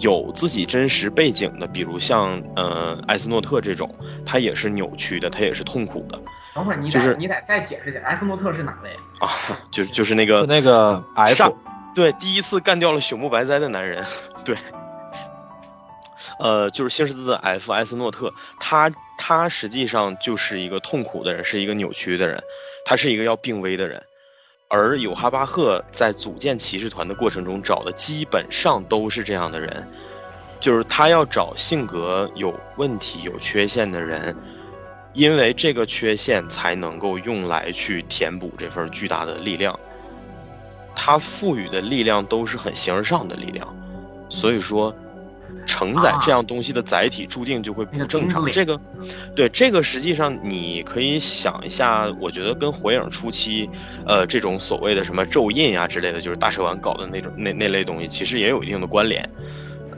[0.00, 3.88] 有自己真实背景的，比如像呃艾斯诺特这种，
[4.26, 6.20] 他也是扭曲的，他也是痛苦的。
[6.52, 9.30] 等会儿你得你得再解释解释，艾斯诺特是哪位啊？
[9.70, 11.56] 就是就是那个那个 F，
[11.94, 14.04] 对，第一次干掉了朽木白哉的男人，
[14.44, 14.56] 对。
[16.40, 22.42] 呃，就是星十字的 F 艾斯诺特，他他实际上就是一个痛苦的人，是一个扭曲的人，
[22.84, 24.02] 他是一个要病危的人。
[24.76, 29.86] 而有哈巴赫在组建骑士团的过程中找的基本上都是这样的人，
[30.58, 34.36] 就是他要找性格有问题、有缺陷的人，
[35.12, 39.78] 因为这个缺陷才能够用来去填补这份巨大的力量。
[40.96, 43.76] 他赋予的力量都是很形而上的力量，
[44.28, 44.92] 所以说。
[45.66, 48.44] 承载这样东西的载体注定就会不正常。
[48.50, 48.78] 这个，
[49.34, 53.68] 对这个实际上你可以想一下，我觉得跟火影初期，
[54.06, 59.28] 呃，这种所谓的什么咒印啊之类的，就是大蛇丸搞的那种那那类东西，其实也有一定的关联。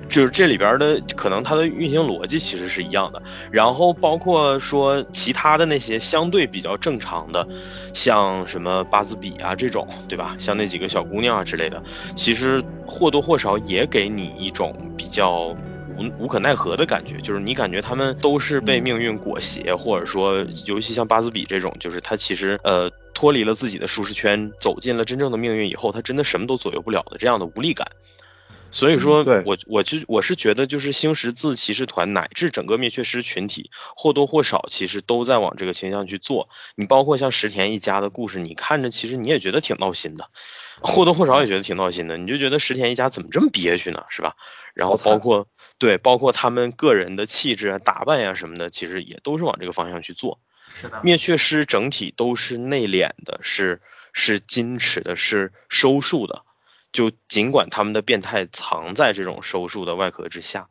[0.08, 3.22] 就是这里边的可能它的运行逻辑其实是一样的。
[3.50, 7.46] 然后包括说其他的那些相对比较正常的，
[7.92, 10.34] 像什么八字比啊这种，对吧？
[10.38, 11.82] 像那几个小姑娘啊之类的，
[12.14, 15.56] 其实或多或少也给你一种比较。
[15.98, 27.86] 无无可奈何的感觉，就是你感觉他们都是被命运裹挟，或者说，尤其像巴兹比这种，就是他其实呃脱离了自己的舒适圈，走进了真正的命运以后，他真的什么都左右不了的这样的无力感。
[28.70, 36.48] 所以说，我我就我是觉得，就是星十字骑士团乃至整个灭却师群体，或多或少其实都在往这个倾向去做。
[36.74, 40.28] 你包括像石田一家的故事，你看着其实你也觉得挺闹心的，
[40.80, 42.16] 或多或少也觉得挺闹心的。
[42.16, 44.04] 你就觉得石田一家怎么这么憋屈呢？
[44.08, 44.34] 是吧？
[44.74, 45.46] 然后包括。
[45.78, 50.40] 对，包括他们个人的气质啊、打扮呀什么的，其实也都是往这个方向去做。
[50.80, 53.82] 是的，灭却师整体都是内敛的，是
[54.14, 56.45] 是矜持的，是收束的。
[56.96, 60.70] 就尽管他们的变态藏在这种手术的外壳之下。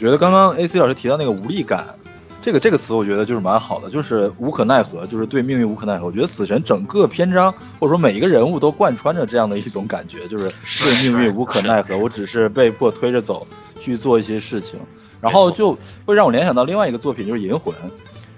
[0.00, 1.84] 觉得刚刚 A C 老师提到那个无力感，
[2.40, 6.06] 这个这个词我觉得就是蛮好的，就是无可奈何，就是对命运无可奈何。
[6.06, 13.46] 我觉得死神整个篇章或者说每一个人物都贯穿着这样的一种感觉，就是对命运无可奈何，我只是被迫推着走
[13.78, 14.80] 去做一些事情，
[15.20, 17.74] 然后就会让我联想到另外一个作品，就是《银魂》，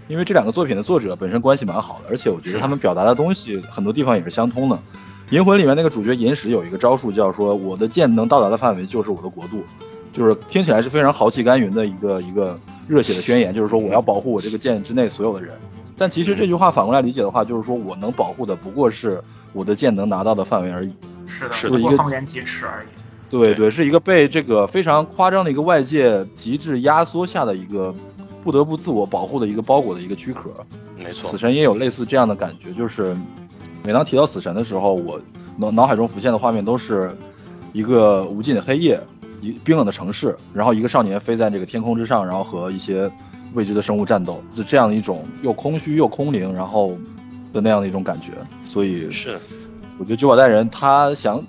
[0.08, 4.74] 因为这两个作品的作者本身关系蛮好的，而且我觉得他们表达的东西很多地方也是相通的。
[5.30, 9.64] 《银魂》里面那个主角银石有一个招数，叫说我的剑能到达的范围就是我的国度。
[10.12, 15.54] 就是听起来是非常豪气干云的一个一个热血的宣言，就是说我要保护我这个剑之内所有的人。
[15.96, 19.22] 但其实这句话反过来理解的话，就是说我能保护的不过是
[19.52, 20.92] 我的剑能拿到的范围而已。
[21.26, 22.86] 是的，是一个方圆几尺而已。
[23.30, 27.94] 对对，是一个被这个非常夸张的一个外界极致压缩下的一个
[28.44, 30.50] 不得不自我保护的一个包裹的一个躯壳。
[30.98, 33.16] 没错，死神也有类似这样的感觉，就是
[33.82, 35.18] 每当提到死神的时候，我
[35.56, 37.16] 脑脑海中浮现的画面都是
[37.72, 39.00] 一个无尽的黑夜。
[39.42, 43.10] 一冰冷的城市，然后一个少年飞在这个天空之上，然后和一些
[43.52, 46.96] 未知的生物战斗，就这样的一种又空虚又空灵，然后
[47.52, 48.28] 的那样的一种感觉。
[48.64, 49.38] 所以是，
[49.98, 51.44] 我觉得九保带人他想。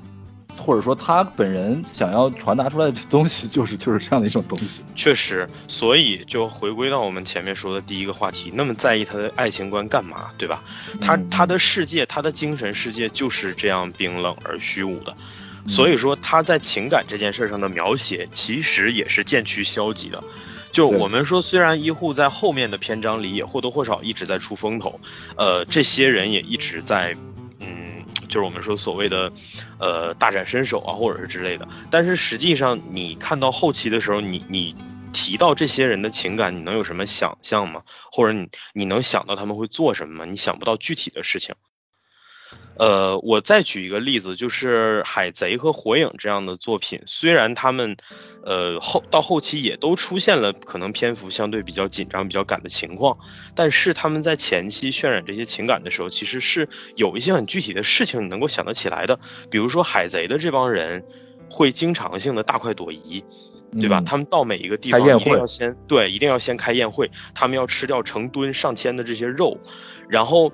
[0.55, 4.81] 或者说他本人想要传达出来的东西，就是就是这样的一种东西。
[4.95, 10.61] 确实，所以就回归到我们前面说的第一个话题，那么在意他的爱情观干嘛，对吧？
[11.01, 15.13] 他他的世界，他的精神世界就是这样冰冷而虚无的。
[15.67, 20.23] 所以说他在情感这件事上的描写，其实也是渐趋消极的。
[20.71, 24.99] 就我们说，虽然医护在后面的篇章里也或多或少一直在出风头，
[25.37, 27.15] 呃，这些人也一直在。
[27.59, 29.31] 嗯就是我们说所谓的，
[29.77, 31.67] 呃，大展身手啊，或者是之类的。
[31.91, 34.75] 但是实际上，你看到后期的时候，你你
[35.13, 37.83] 提到这些人的情感，你能有什么想象吗？
[38.11, 40.25] 或者你你能想到他们会做什么吗？
[40.25, 41.53] 你想不到具体的事情。
[42.75, 47.95] 呃，我再举一个例子，就是《海贼》和《火影》这样的作品，虽然他们，
[48.43, 53.15] 呃后到后期也都出现了可能篇幅相对比较紧张、比较赶的情况，
[53.53, 59.19] 但是他们在前期渲染这些情感的时候，其实是有一些很具体的事情你能够想得起来的。
[59.51, 61.03] 比如说《海贼》的这帮人，
[61.51, 63.23] 会经常性的大快朵颐，
[63.79, 64.01] 对吧？
[64.03, 69.59] 他们到每一个地方一定要先对，一定要先开宴会，他们要吃掉成吨上千的这些肉，
[70.09, 70.51] 然后。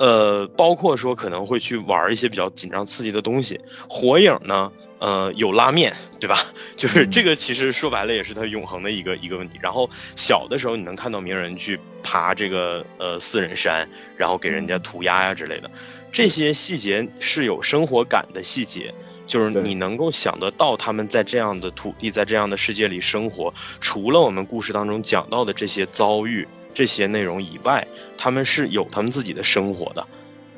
[0.00, 3.60] 呃，包括说可能会去玩一些比较紧张刺激的东西。
[3.86, 6.38] 火影呢，呃，有拉面，对吧？
[6.74, 9.58] 就是这个，其实说白了也是它永恒的一个一个问题。
[9.60, 13.86] 然后小的时候你能看到鸣人去爬这个呃四人山，
[14.16, 15.70] 然后给人家涂鸦呀之类的，
[16.10, 18.94] 这些细节是有生活感的细节，
[19.26, 26.48] 就是你能够想得到他们在这样的土地，在这样的世界里生活，除了我们故事当中讲到的这些遭遇。
[26.72, 30.06] 这些内容以外，他们是有他们自己的生活的。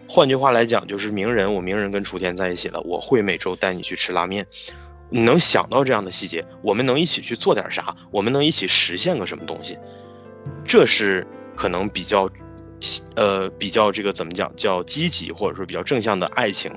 [0.09, 4.47] 换句话来讲，就是名人，我名人跟雏田在一起了，我会每周带你去吃拉面。
[5.09, 7.97] 你能想到这样的细节，我们能一起去做点啥？
[8.11, 9.79] 我们能一起实现个什么东西？
[10.65, 12.29] 这是可能比较，
[13.15, 16.73] 呃，比较这个怎么讲，叫积极或者说比较正向的爱情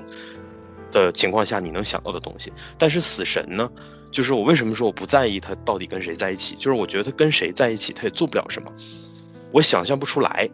[0.92, 2.52] 的情况下，你能想到的东西。
[2.78, 3.70] 但是死神呢？
[4.12, 6.54] 就是我为什么说我不在意他到底跟谁在一起？
[6.56, 8.72] 就是我觉得他跟谁在一起，他也做不了什么。
[9.52, 10.48] 我想象不出来。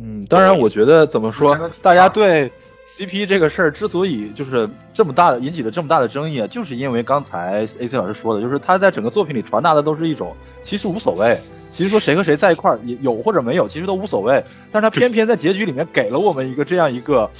[0.00, 2.52] 嗯，当然，我觉得怎么说，大家对
[2.86, 14.44] CP 这个事儿之所以就是这么大的引起了这么大的争议啊，就是因为刚才 AC 老师说的，就是他在整个作品里传达的都是一种其实无所谓，其实说谁和谁在一块儿也有或者没有，其实都无所谓。
[14.70, 17.30] 但是他偏偏在结局里面给了我们一个这样一个，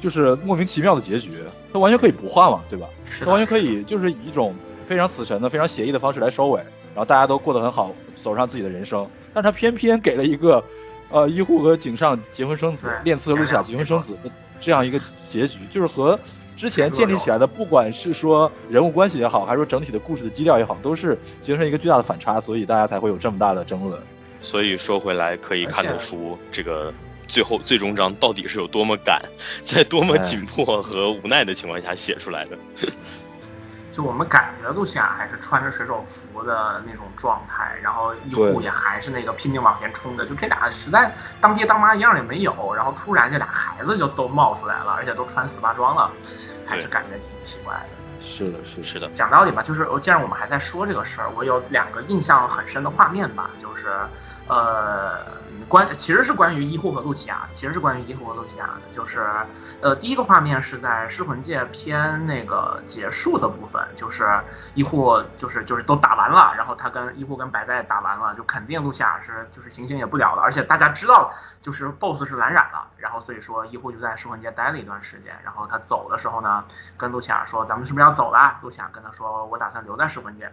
[0.00, 1.34] 就是莫名其妙的结局，
[1.72, 2.88] 他完全可以不画嘛，对吧？
[3.20, 4.54] 他完全可以就是以一种
[4.88, 9.08] 非常死神的、非常写意的方式来收尾，然后大家都过得很好，走上自己的人生。
[9.34, 10.62] 但他偏偏给了一个，
[11.10, 16.18] 呃，医护和井上结婚生子，恋次和露西亚结婚生子的这样一个结局，就是和
[16.56, 23.98] 之前建立起来的，不管是说人物关系也好，还是说整体的故事的基调也好，都是形成一个巨大的反差，所以大家才会有这么大的争论。
[24.40, 26.92] 所以说回来可以看得出，这个
[27.26, 29.20] 最后最终章到底是有多么赶，
[29.64, 32.58] 在多么紧迫和无奈的情况下写出来的。
[33.92, 46.10] 就我们感觉露西亚还是穿着水手服的那种状态，然后医护也还是那个拼命往前冲的，就这俩实在当爹当妈一样也没有，然后突然这俩孩子就都冒出来了，而且都穿死八装了，
[46.66, 47.90] 还是感觉挺奇怪的。
[48.18, 49.08] 是的，是是的。
[49.10, 53.94] 讲道理吧，就是既然我们还在说这个事儿，我有两个印象很深的画面吧，就是。
[54.48, 55.18] 呃，
[55.68, 59.24] 关其实是关于医护和露琪亚，其实是关于医护和露琪亚的，就是，
[59.80, 64.28] 呃，第一个画面是在尸魂界偏那个结束的部分，就是
[64.74, 76.64] 医护就是就是都打完了，然后他跟医护跟白带打完了，就肯定露琪亚是就是行刑也不了了，而且大家知道就是 BOSS 是蓝染了，然后所以说医护就在尸魂界待了一段时间，然后他走的时候呢，
[76.98, 78.58] 跟露琪亚说咱们是不是要走了？
[78.60, 80.52] 露琪亚跟他说我打算留在尸魂界，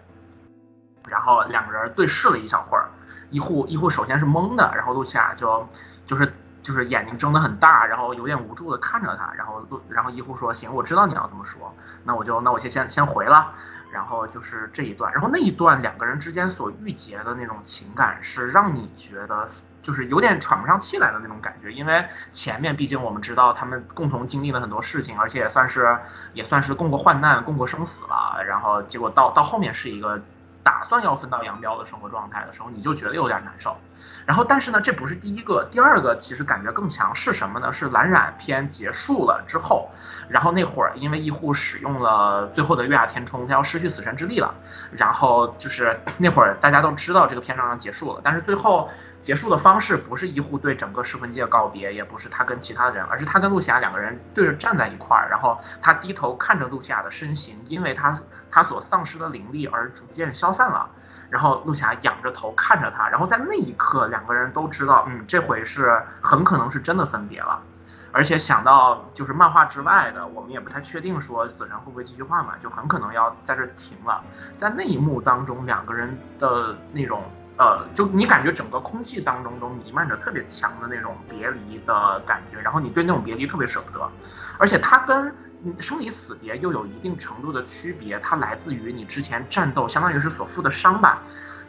[1.07, 2.87] 然后两个人对视了一小会儿。
[3.29, 5.67] 医护医护首先是懵的，然后露西亚就
[6.05, 13.51] 就是就是眼睛睁得很大，然后有点无助的看着他，然后露然后医护说行，我知道你要这么说，那我就那我先先先回了，
[13.91, 19.47] 然后就是这一段，然后那一段两个人之间所郁结的那种情感是让你觉得
[19.81, 25.97] 就是有点喘不上气来的那种感觉，因为前面毕竟我们知道他们共同经历了很多事情，而且也算是
[26.33, 30.19] 也算是共过患难、共过生死了，然后结果到到后面是一个。
[30.69, 33.75] 打算要分道扬镳的生活状态的时候，你就觉得有点难受。
[34.23, 37.73] 然后，但是呢，这不是第一个，第二个其实感觉更强是什么呢？
[37.73, 39.89] 是蓝染篇结束了之后，
[40.27, 44.53] 然后那会儿因为医护使用了最后的月牙填充，他要失去死神之力了。
[44.91, 48.87] 然后就是那会儿大家都知道这个篇章要结束了，但是最后
[49.21, 58.19] 结束的方式不是医护对整个噬魂界告别，也不是他跟其他的人，而是他跟露西亚两个人对着站在一块儿，然后他低头看着露西亚的身形，因为他
[58.51, 60.89] 他所丧失的灵力而逐渐消散了。
[61.29, 67.61] 然后陆霞仰着头看着他，然后在那一刻，两个人都知道，嗯，这回是很可能是真的分别了。
[68.11, 74.23] 而且想到就是漫画之外的，我们也不太确定说死神会不会继续画嘛，就很可能要在这停了。
[74.57, 77.21] 在那一幕当中，两个人的那种
[77.57, 84.09] 呃，就你感觉整个空气当中都弥漫着特别强的那种别离的感觉，然后你对那种别离特别舍不得，
[84.57, 85.31] 而且他跟
[85.79, 91.21] 生离死别又有一定程度的区别，它来自于你之前战斗，相当于是所负的伤吧。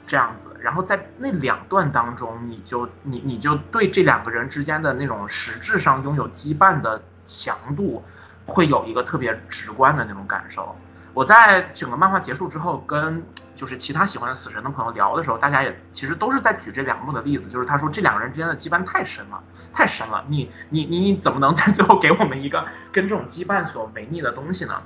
[0.06, 8.02] 这样子，然后在那两段当中，你就你你就对这两个人之间的那种实质上拥有羁绊的强度，
[8.44, 10.74] 会有一个特别直观的那种感受。
[11.14, 13.22] 我在整个漫画结束之后，跟
[13.54, 19.40] 就是其他喜欢死神的朋友聊的时候，大家也其实都是在举这两幕的例子，就是他说这两个人之间的羁绊太深了，
[19.72, 24.82] 太神了，你你你你怎么能在最后给我们一个跟这种羁绊所违逆的东西呢？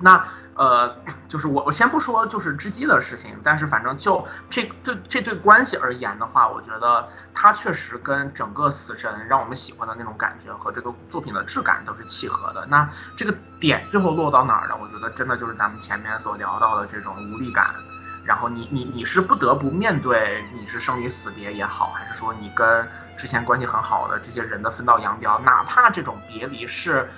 [0.00, 0.24] 那。
[0.54, 0.94] 呃，
[1.28, 12.66] 就是我我先不说就是织姬的事情，但是反正就这对这对关系而言的话，我觉得它确实跟整个死神让我们喜欢的那种感觉和这个作品的质感都是契合的。
[12.66, 12.86] 那
[13.16, 14.76] 这个点最后落到哪儿呢？
[14.78, 17.74] 我觉得真的就是咱们前面所聊到的这种无力感，
[18.22, 22.86] 然后你你你是不得不面对你是生离死别也好，还是说你跟
[23.16, 27.08] 之前关系很好的这些人的分道扬镳，哪怕这种别离是。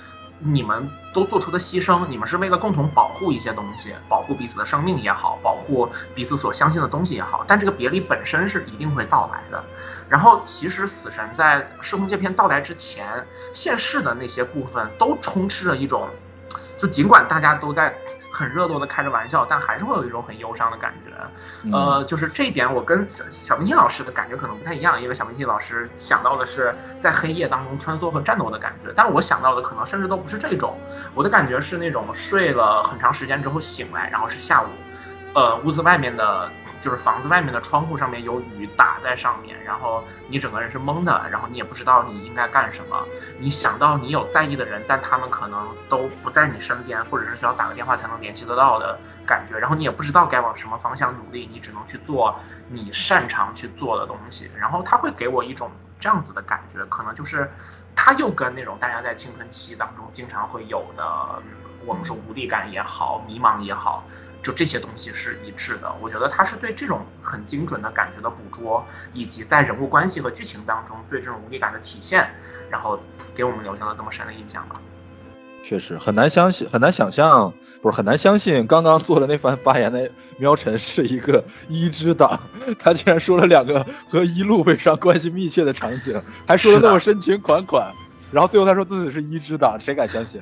[0.41, 7.45] 你们都做出的牺牲，你们是为了共同保护一些东西，保护彼此的生命也好，保护彼此所相信的东西也好。
[7.47, 9.65] 但这个别离本身是一定会到来的。
[10.09, 13.25] 然后，其实死神在《时空界篇》到来之前，
[13.55, 16.09] 现世的那些部分都充斥着一种，
[16.77, 17.95] 就尽管大家都在。
[18.35, 21.13] 很热络的开着玩笑，但还是会有一种很忧伤的感觉。
[21.71, 30.77] 呃，就是这一点，我跟小小明星老师的感觉可能不太一样，因为小明星老师想到的是在黑夜当中穿梭和战斗的感觉，但是我想到的可能甚至都不是这种。
[31.15, 34.67] 我的感觉是那种睡了很长时间之后醒来，然后是下午，
[35.35, 36.51] 呃，屋子外面的。
[36.81, 43.07] 就是房子外面的窗户上面有雨打在上面，然后你整个人是懵的，然后你也不知道你应该干什么。
[43.39, 49.59] 你想到你有在意的人，但他们可能都不在你身边，或者是需要打个电话才能联系得到的感觉。
[49.59, 54.51] 然后你也不知道该往什么方向努力，你只能去做你擅长去做的东西。
[54.55, 57.51] 然后他会给我一种这样子的感觉，可能就是
[57.97, 61.03] 他又跟那种大家在青春期当中经常会有的，
[61.87, 64.05] 我们说无力感也好，迷茫也好。
[64.45, 72.29] 就这些东西是一致的，我觉得他是对这种很精准的感觉的捕捉，以及在人物关系和剧情当中对这种无力感的体现，
[72.71, 73.01] 然后
[73.35, 74.77] 给我们留下了这么深的印象吧。
[75.63, 82.39] 确实很难相信，很难想象，不是很难相信，刚刚做的那番发言的喵晨是一个一之党，
[82.79, 87.91] 他竟然说了两个和一路北上关系密切的场景，还说的那么深情款款，
[88.31, 90.39] 然后最后他说自己是一之党，谁敢相信？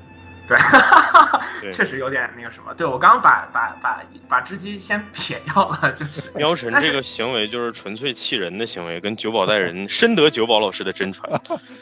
[1.60, 2.74] 对， 确实有点那个什么。
[2.74, 11.30] 对我刚刚把把把把织姬先 撇掉了，就是 喵神这个行为就是纯粹气人的行为，跟九保带人深得九保老师的真传，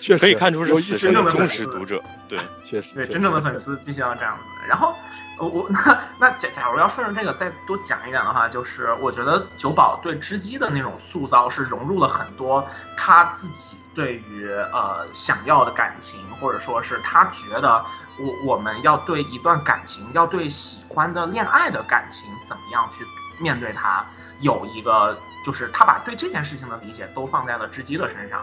[0.00, 2.02] 确实可以看出是死神的忠实读者。
[2.28, 4.42] 对，确实，对真正的粉丝必须要这样子。
[4.68, 4.94] 然后
[5.38, 12.66] 我我那那假假如要顺着这个再多讲一点的话，就是我觉得九保对织姬的那种塑造是融入了很多
[12.96, 17.82] 他自己对于呃想要的感情，或者说是他觉得。
[18.20, 23.04] 我我们要对一段感情，要对喜欢的恋爱的感情，怎么样去
[23.38, 24.04] 面对它？
[24.40, 25.14] 有一个
[25.44, 28.40] 就是他把对这件事情的理解都放在了织姬的身上，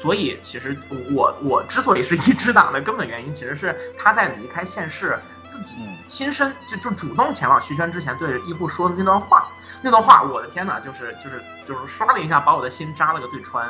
[0.00, 0.78] 所以其实
[1.12, 5.18] 我我之所以是一支党的根本原因，其实是他在离开现世，
[5.48, 5.74] 自己
[6.06, 9.48] 亲身就就主动前往徐轩之前对医护说的那段话，
[9.82, 13.68] 那段话，我的天呐，就是就是就是刷了一下，把我的心扎了个对穿。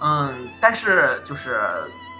[0.00, 1.58] 嗯，但是就是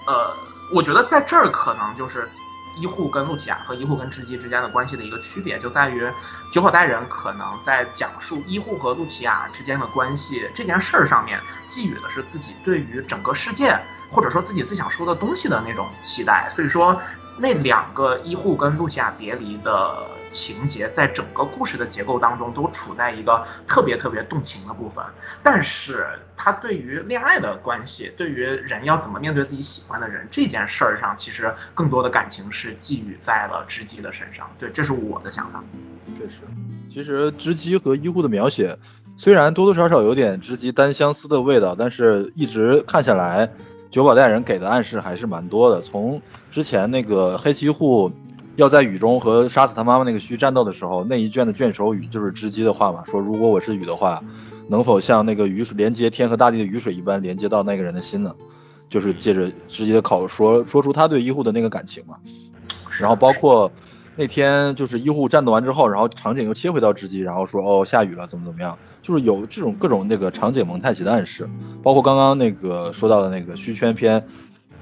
[0.09, 0.35] 呃，
[0.75, 2.29] 我觉得在这儿可能就是。
[2.77, 6.07] 医护跟露琪亚和医护跟织姬之间的关系的一个区别，就在于
[6.53, 13.77] 九保带人可能在讲述医护和露琪亚之间的关系这件事儿上面，寄予的是自己对于整个世界
[14.11, 17.01] 或者说自己最想说的东西的那种期待，所以说
[17.39, 19.97] 那两个医护跟露西亚别离的。
[20.29, 25.03] 情节在整个故事的结构当中都处在一个特别特别动情的部分，
[25.41, 26.05] 但是
[26.37, 34.51] 他对于恋爱的关系，对于人要怎么面对自己喜欢的人这件事儿上，其实更多的感情是寄予在了织姬的身上。
[34.59, 35.63] 对，这是我的想法。
[36.19, 36.41] 确实，
[36.91, 38.77] 其实织姬和医护的描写，
[39.17, 43.49] 虽然多多少少有点织姬单相思的味道，但是一直看下来，
[43.97, 45.81] 九保带人给的暗示还是蛮多的。
[45.81, 46.21] 从
[46.51, 48.13] 之前那个黑崎护。
[48.57, 54.23] 要在雨中和杀死他妈妈那个虚战斗的时候，那一卷的卷首语就是织姬的话嘛，说如果我是雨的话，
[54.69, 58.35] 能否像那个雨水连接天和大地的雨水一般连接到那个人的心呢？
[58.89, 62.17] 就是借着织姬的口说说出他对医护的那个感情嘛。
[62.99, 63.71] 然后包括
[64.19, 71.47] 那天就是医护战斗完之后，然后场景又切回到织姬，然后说哦下雨了，怎么怎么样，就是有这种各种那个场景蒙太奇的暗示，
[71.83, 74.27] 包括刚刚那个说到的那个虚圈篇，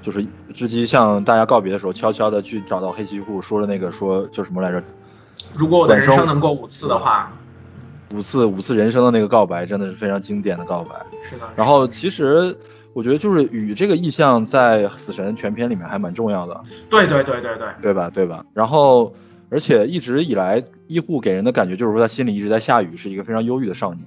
[0.01, 4.81] 就是织姬向大家告别的时候，悄悄的去找到黑崎护说了那个说叫什么来着，
[5.53, 7.29] 如果我的人生能过五次的话，
[8.13, 10.95] 五次五次人生的那个告白真的是非常经典的告白。
[11.29, 11.45] 是的。
[11.57, 12.57] 然后其实
[12.93, 16.63] 我觉得就是雨这个意象在死神全篇里面还蛮重要的。
[16.89, 18.45] 对对对对对，对吧对吧？
[18.53, 19.13] 然后。
[19.49, 24.05] 而且一直以来，医护给人的感觉就是说他心里一直在下雨，是一个非常忧郁的少年。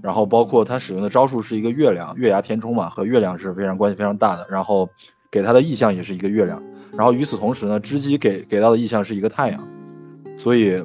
[0.00, 4.46] 然后包括他使用的招数是一个月亮，月牙填充嘛，和月亮是非常关系非常大的。
[4.48, 4.88] 然后
[5.30, 6.62] 给他的意象也是一个月亮。
[6.96, 9.60] 然后与此同时呢，织姬给给到的意象是一个太阳。
[10.36, 10.80] 所以，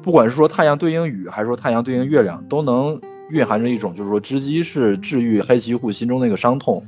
[0.00, 2.98] 不管是说太阳对应雨，还是说太阳对应月亮，都能
[3.30, 6.84] 蕴含着一种就是说织姬是治愈黑崎护心中那个伤痛，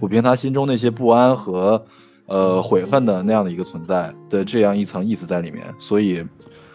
[0.00, 1.84] 抚平他心中那些不安和。
[2.32, 6.26] 呃，悔恨的那样的一个存在的这样一层意思在里面，所以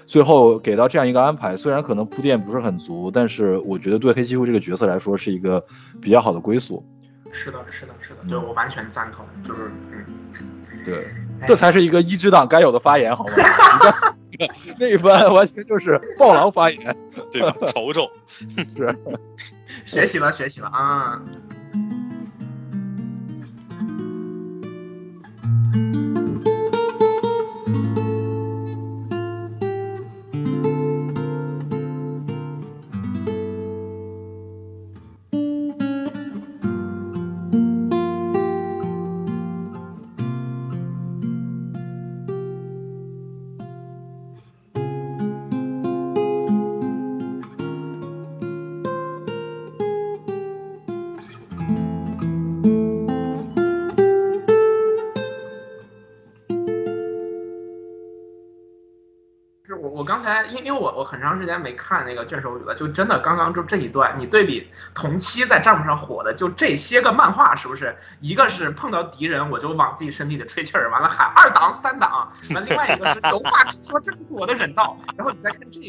[0.06, 5.66] 最后给到这样一个安排，虽然可能铺垫不是很足，但是我觉得对黑崎护这个角色来说是一个
[6.00, 6.86] 比较好的归宿。
[7.32, 10.06] 是的，是的，是的，对我完全赞同，就是嗯，
[10.86, 11.08] 对，
[11.48, 13.34] 这才是一个一枝党该有的发言，好吗？
[14.80, 16.96] 那一番完全就是暴狼发言，
[17.32, 17.52] 对吧？
[17.68, 18.08] 瞅瞅，
[18.78, 18.96] 是
[19.86, 21.20] 学习了，学习了啊。
[21.26, 21.57] 因
[61.38, 67.96] 长时间没看那个卷首语了，就真的刚刚就这一段，你对比同期在账目上火的就这些个漫画，是不是？
[68.20, 74.98] 一个是碰到敌人我就往自己身体里吹气儿，完了喊二档三档，完另外一个是有话直说，这就是我的忍道。
[75.16, 75.88] 然后你再看这个，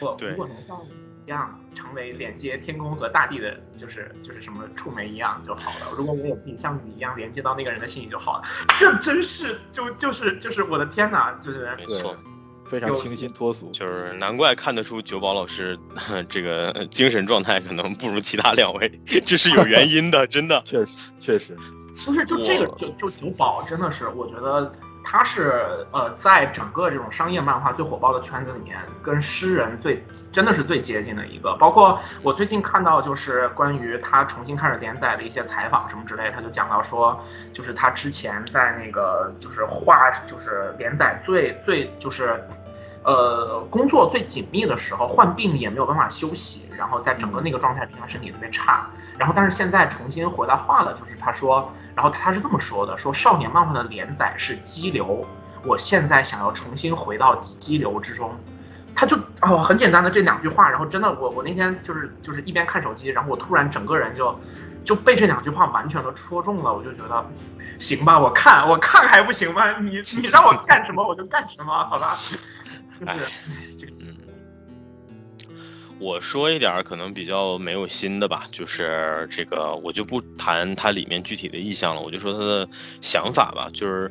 [0.00, 0.90] 我，如果能像你
[1.24, 5.86] 一样成为连接天空和大地的，就是就是什么触媒一样就好了。
[5.96, 8.48] 如果我也可以像你一样连接到那个人的心里就好了。
[8.78, 12.16] 这真是就就是就是我的天哪，就是没错。
[12.68, 15.76] 非常清新脱俗，就是难怪看得出九宝老师
[16.28, 21.56] 这个精神状态可能不如其他两位，这是有原因的，真的，确实确实，
[22.04, 24.70] 不是就这个就就九宝真的是，我觉得
[25.02, 31.56] 他是呃在整个这种商业漫画最火爆的圈子里面，跟诗人最真的是最接近的一个。
[31.56, 37.18] 包括我最近看到就是关于他重新开始连载的一些采访什么之类，他就讲到说，
[37.54, 42.38] 就是他之前在那个就是画就是连载最最就是。
[43.08, 48.86] 呃，工作最紧密的时候，患病也没有办法休息，然后在整个那个状态，平常身体特别差。
[49.16, 55.24] 然后，但是现在重新回来画了，就是他说，然后他是这么说的：说少年漫画的连载是激流，
[55.64, 58.30] 我现在想要重新回到激流之中。
[58.94, 64.38] 他就哦，很简单的这两句话，然后真的，我我那天就是就是一边看手机，然后我突然整个人就
[64.84, 67.24] 就被这两句话完全的戳中了，我就觉得，
[67.78, 69.78] 行吧，我看我看还不行吗？
[69.78, 72.14] 你你让我干什么我就干什么，好吧。
[73.06, 73.18] 哎，
[74.00, 74.16] 嗯，
[75.98, 82.68] 我说一点可能比较没有心的吧，就是这个我就不谈它里面具体的意向了，我就说它的
[83.00, 83.68] 想法吧。
[83.72, 84.10] 就是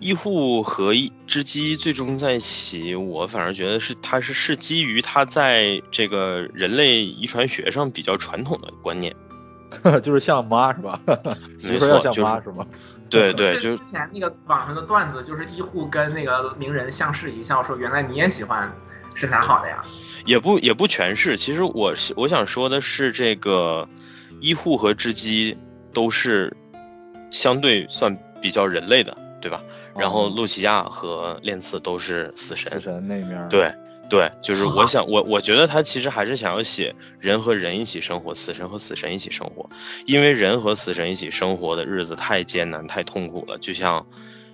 [0.00, 0.92] 医护和
[1.26, 9.14] 织机最终在一起，我反而觉得是它是是基于它在这个人类遗传学上比较传统的观念，
[10.02, 11.00] 就是像妈是吧？
[11.62, 12.66] 没错，像妈是吗？
[13.10, 18.72] 对对，就之前那个网上的段子，就是医护跟那个名人相视一笑，说原来你也喜欢
[19.14, 19.82] 身材好的呀？
[20.26, 23.88] 也不也不全是，其实我是我想说的是，这个
[24.40, 25.56] 医护和织姬
[25.92, 26.56] 都是
[27.30, 29.62] 相对算比较人类的，对吧？
[29.96, 33.72] 然后露琪亚和练次都是死神，死神那面对。
[34.06, 39.68] 对，就是我想我我觉得他其实还是想要写人和人一起生活，死神和死神一起生活，
[40.04, 44.06] 因为人和死神一起生活的日子太艰难太痛苦了，就像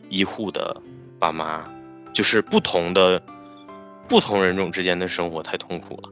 [0.09, 0.81] 医护的
[1.19, 1.65] 爸妈，
[2.15, 3.21] 就是不同的
[4.09, 6.09] 不同人种之间的生活太痛苦了，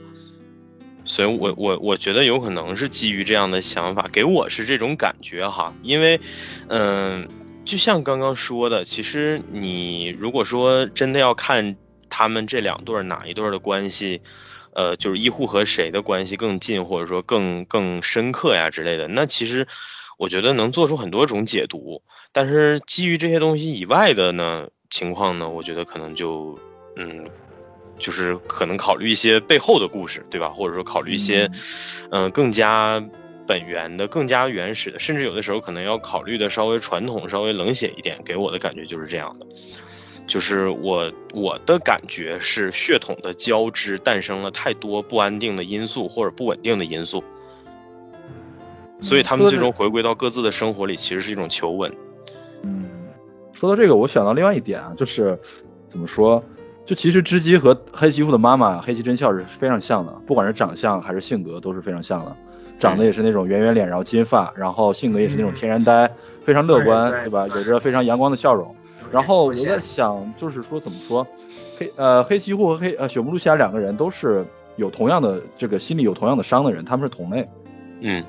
[1.04, 6.20] 所以我我我觉得有可能是基于这样的想法，给我是这种感觉哈，因为
[6.68, 7.26] 嗯，
[7.64, 11.76] 就像刚刚说的，其实你如果说真的要看。
[12.18, 14.20] 他们这两对儿哪一对儿的关系，
[14.74, 19.06] 呃，就是医护和谁的关系更近，或者说更更深刻呀之类的。
[19.06, 19.68] 那其实
[20.18, 22.02] 我觉得能做出很多种解读，
[22.32, 26.58] 但是基于这些东西以外的呢，情况呢，我觉得可能就
[26.96, 27.24] 嗯，
[28.00, 30.48] 就是可能考虑一些背后的故事，对吧？
[30.48, 31.48] 或者说考虑一些
[32.10, 33.00] 嗯更加
[33.46, 38.20] 本源的、更加原始的，甚至有的时候可能要考虑的稍微传统、稍微冷血一点。
[38.24, 39.46] 给我的感觉就是这样的。
[40.28, 47.24] 就是我我的感觉是血统的交织诞生了太多不安定的因素或者不稳定的因素，
[49.00, 51.90] 所以他们最终回归到各自的生活里，其实是一种求稳。
[52.62, 52.86] 嗯，
[53.52, 55.36] 说到这个，我想到另外一点啊，就是
[55.88, 56.44] 怎么说，
[56.84, 62.36] 就其实织姬和黑崎护的妈妈黑崎真孝是非常像的，不管是长相还是性格都是非常像的，
[62.78, 66.10] 长得也是那种圆圆脸，然后金发，然后性格也是那种天然呆，
[66.44, 67.46] 非常乐观，对吧？
[67.48, 68.76] 有着非常阳光的笑容。
[69.10, 71.26] 然后我在想，就是说怎么说，
[71.78, 74.44] 黑呃黑崎护和黑呃雪木露西亚两个人都是
[74.76, 77.48] 有同样的这个心里有同样的伤的人，他们是同类。
[78.00, 78.22] 嗯，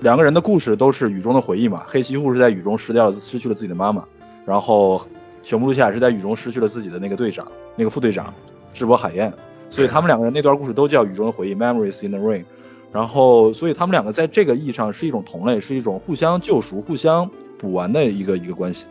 [0.00, 1.82] 两个人的故事都是雨中的回忆嘛。
[1.86, 4.04] 黑崎护是在雨中失掉了失去了自己的妈妈，
[4.46, 5.00] 然后
[5.42, 7.46] 雪木露西亚是在雨中失去了自己的那个队长
[7.76, 8.32] 那个副队长
[8.72, 9.32] 智博海燕，
[9.68, 12.44] 所以他们两个人那段故事都叫雨中的回忆 （Memories in the Rain）。
[12.92, 18.86] 然后所以他们两个在这个意义上是一种同类，是一种互相救赎、互相补完的一个一个关系。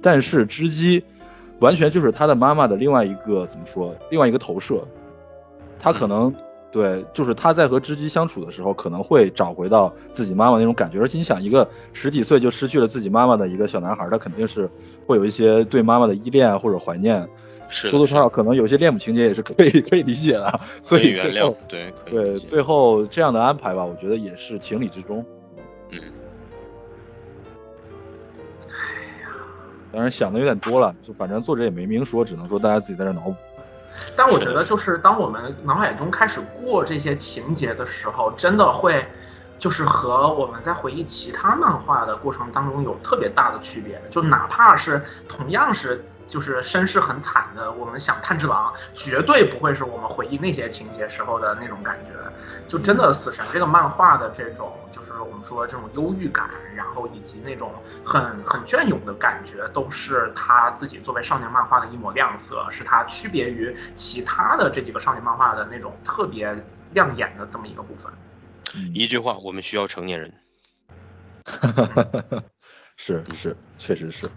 [0.00, 1.02] 但是织姬，
[1.60, 3.94] 完全就是他的妈妈的另外一个怎么说？
[4.10, 4.82] 另外一个投射，
[5.78, 6.32] 他可能
[6.70, 11.00] 对，就是他在和织姬相处的时候，可能会找回到自己妈妈那种感觉。
[11.00, 14.68] 而且你想，一个十几岁就失去了自己妈妈的一个小男孩，他肯定是
[15.06, 17.26] 会有一些对妈妈的依恋或者怀念，
[17.68, 20.60] 是多多少少可能有些恋母情节也是可以可以理解的。
[20.82, 25.24] 所以原谅，对对，最后这样的安排吧，我觉得也是情理之中。
[29.92, 33.34] 当然想的有点多了，就反正作者也没明说，只能说大家自己在这脑补。
[34.16, 39.04] 但我觉得，就是当我们脑海中开始过这些情节的时候，真的会，
[39.58, 44.00] 就是和我们在回忆其他漫画的过程当中有特别大的区别。
[44.08, 52.12] 就哪怕是同样是就是身世很惨的，我们想炭治郎，绝对不会是我们回忆那些情节时候的那种感觉。
[52.68, 57.72] 就真的死神这个漫画的这种，就是我们说这种忧郁感，然后以及那种
[58.04, 66.54] 很很隽永的感觉，都是他自己作为少年漫画的一抹亮色，是他区别于其他的这几个少年漫画的那种特别
[66.92, 68.12] 亮眼的这么一个部分。
[68.94, 70.34] 一句话，我们需要成年人。
[72.98, 74.28] 是是，确实是。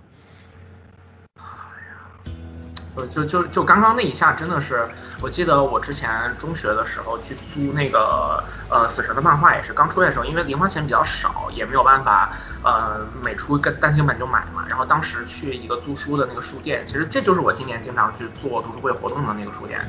[2.95, 4.85] 呃，就就就刚刚那一下，真的是，
[5.21, 12.33] 我记得我之前中学的时候去租那个呃死神的漫画，也是刚出来的时候，因为零花钱比较少，也没有办法，
[12.63, 14.65] 呃每出个单行本就买嘛。
[14.67, 19.79] 然后当时去一个租书的那个书店，其实这就是我今年经常去做读书会活动的那个书店。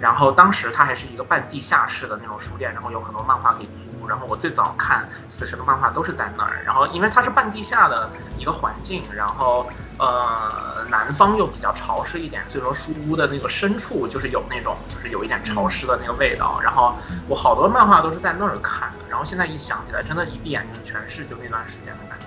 [0.00, 3.91] 然后当时它还是一个半地下室的那种书店，然后有很多漫画可以租。
[4.08, 6.62] 然后我最早看死神的漫画都是在那儿。
[6.64, 9.66] 然后因为它是半地下的一个环境，然后。
[9.98, 16.58] 呃，南方又比较潮湿一点，所以说书屋的那个深处就是有那种，就是有一点潮湿的那个味道。
[16.60, 16.96] 然后
[17.28, 22.26] 我好多漫画都是在那儿看的，然后现在一想起来，真的，一闭眼睛全是就那段时间的感觉。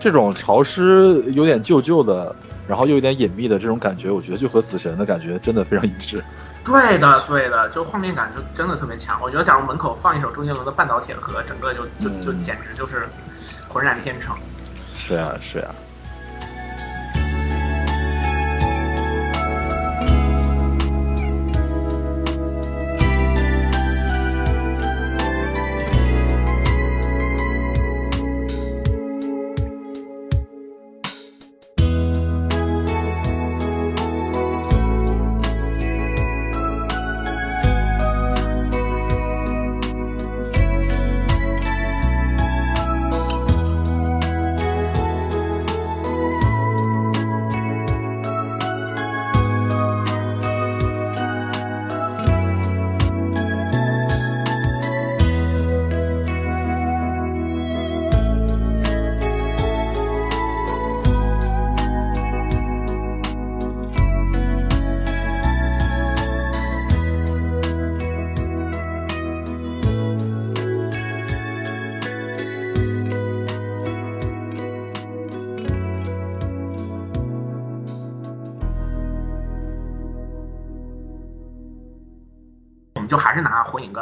[0.00, 2.34] 这种潮湿、有点旧旧的，
[2.66, 6.24] 然后又有点隐秘的这种感觉，我觉得就和死神的感觉真的非常一致。
[6.66, 9.18] 对的，对的，就画面感就真的特别强。
[9.22, 13.08] 我觉得假如门口放一首周杰伦的《半岛铁盒》，整个就就就简直就是
[13.68, 14.36] 浑然天成。
[14.96, 15.68] 是啊，是呀。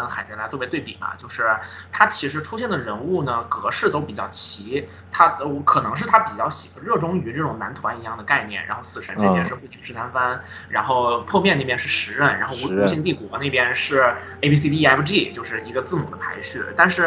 [0.05, 1.49] 跟海贼来作为对比嘛，就是
[1.91, 4.87] 他其实出现的人物呢，格式都比较齐。
[5.11, 5.29] 他
[5.65, 8.67] 可能是他比较喜热衷于这种男团一样的概念。
[8.67, 16.63] 然后死神这边是不停试探番，然后破灭那边是十刃，然后无无形帝国那边是 A B C D E F G，就是一个字母的排序。
[16.77, 17.05] 但是，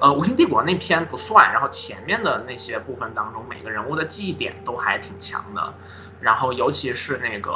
[0.00, 5.74] 呃，《无形帝国》那篇不算，然后前面的那些部分当中，每个人物的记忆点都还挺强的。
[6.22, 7.50] 然后，尤其是那个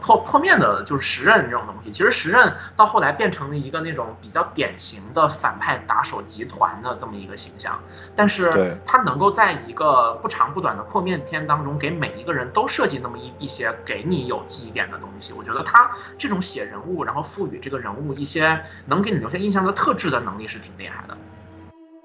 [0.00, 7.78] 破破面的，就是时刃这种东西，其实时刃到后来变成了一个那种比较典型的反派打手集团的这么一个形象。
[8.16, 21.16] 但是，他能够在一个不长不短的破面片当中，给每一个人都设计那么一一些给你有记忆点的东西，我觉得他这种写人物，然后赋予这个人物一些能给你留下印象的特质的能力是挺厉害的。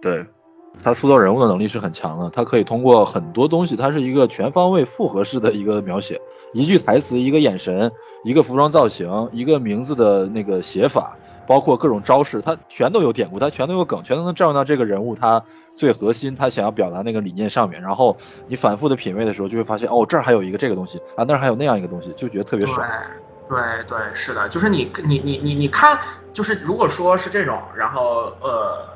[0.01, 0.28] 对。
[0.84, 6.19] 他塑造人物的能力是很强的，他可以通过很多东西，他是一个全方位复合式的一个描写，
[6.53, 7.91] 一句台词，一个眼神，
[8.23, 11.15] 一个服装造型，一个名字的那个写法，
[11.45, 15.43] 包括各种招式，他全都有典故，他全都有梗，全都能照应到这个人物他
[15.75, 17.82] 最核心他想要表达那个理念上面。
[17.82, 18.17] 然后
[18.47, 22.88] 你反复的品味的时候，就会发现哦，这儿还有一个这个东西啊，那儿还有那样一个东西，就觉得特别爽。
[23.47, 25.99] 对对是的，就是你你你你你看，
[26.34, 28.90] 就是如果说是这种，然后呃。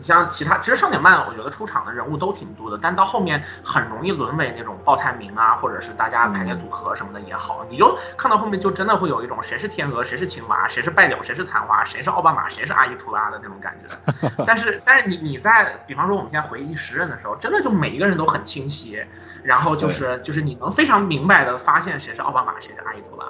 [0.00, 13.94] 你像其他，其实少年漫，我觉得出场的人物都挺多的，但到后面很容易沦为那种报菜名啊，或者是大家排列组合什么的也好，你就看到后面就真的会有一种谁是天鹅，谁是青蛙，谁是败柳，谁是残花，谁是奥巴马，谁是阿依图拉的那种感觉。
[14.46, 19.04] 但是，但是你你在比方说我们现在回忆时任的时候，真的就每一个人都很清晰，
[19.42, 23.26] 然后就是就是你能非常明白的发现谁是奥巴马，谁是阿依图拉。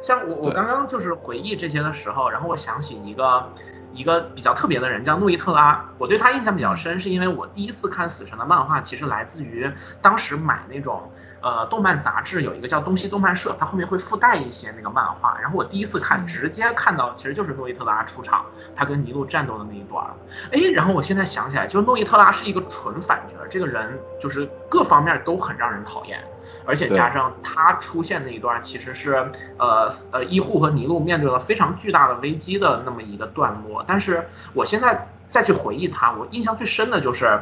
[0.00, 3.52] 像我我刚刚就是回忆这些的时候，然后我想起一个。
[3.92, 9.70] 一个比较特别的人叫诺伊特拉，我对他印象比较深，是因为我第一次看死神的漫画，其实来自于
[10.00, 11.10] 当时买那种
[11.42, 20.06] 呃动漫杂志，有一个叫东西动漫社，它后面会附带一些那个漫画，然后我第一次看，直接看到其实就是诺伊特拉出场，他跟尼禄战斗的那一段，
[20.52, 26.18] 哎，然后我现在想起来，就是诺伊特拉是一个纯反角，这个人就是各方面都很让人讨厌。
[26.64, 33.84] 而且加上他出现那一段，其实是呃呃医护和尼禄面对了非常巨大的危机的那么一个段落。
[33.86, 37.40] 但是我现在再去回忆他，我印象最深的就是，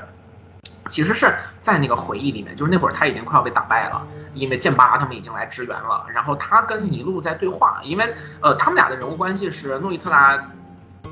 [0.89, 6.07] 其实是在那个回忆里面，就是那会儿他已经快要被打败了，因为剑八他们已经来支援了。
[6.13, 10.51] 然后他跟尼禄在对话，因为呃他们俩的人物关系是诺伊特拉。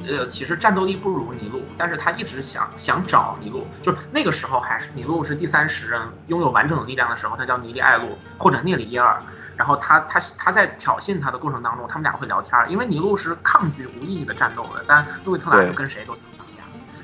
[0.06, 9.20] 呃，其实战斗力不如尼禄，但是他一直想想找尼禄，就是那个时候还是尼禄是第三十人，拥有完整的力量的时候，他叫尼利艾路或者涅里耶尔，
[9.56, 16.62] 然后他他他在挑衅他的过程当中，他们俩会聊天，因为尼禄是抗拒无意义的战斗的，但路易特拉就跟谁都想打架。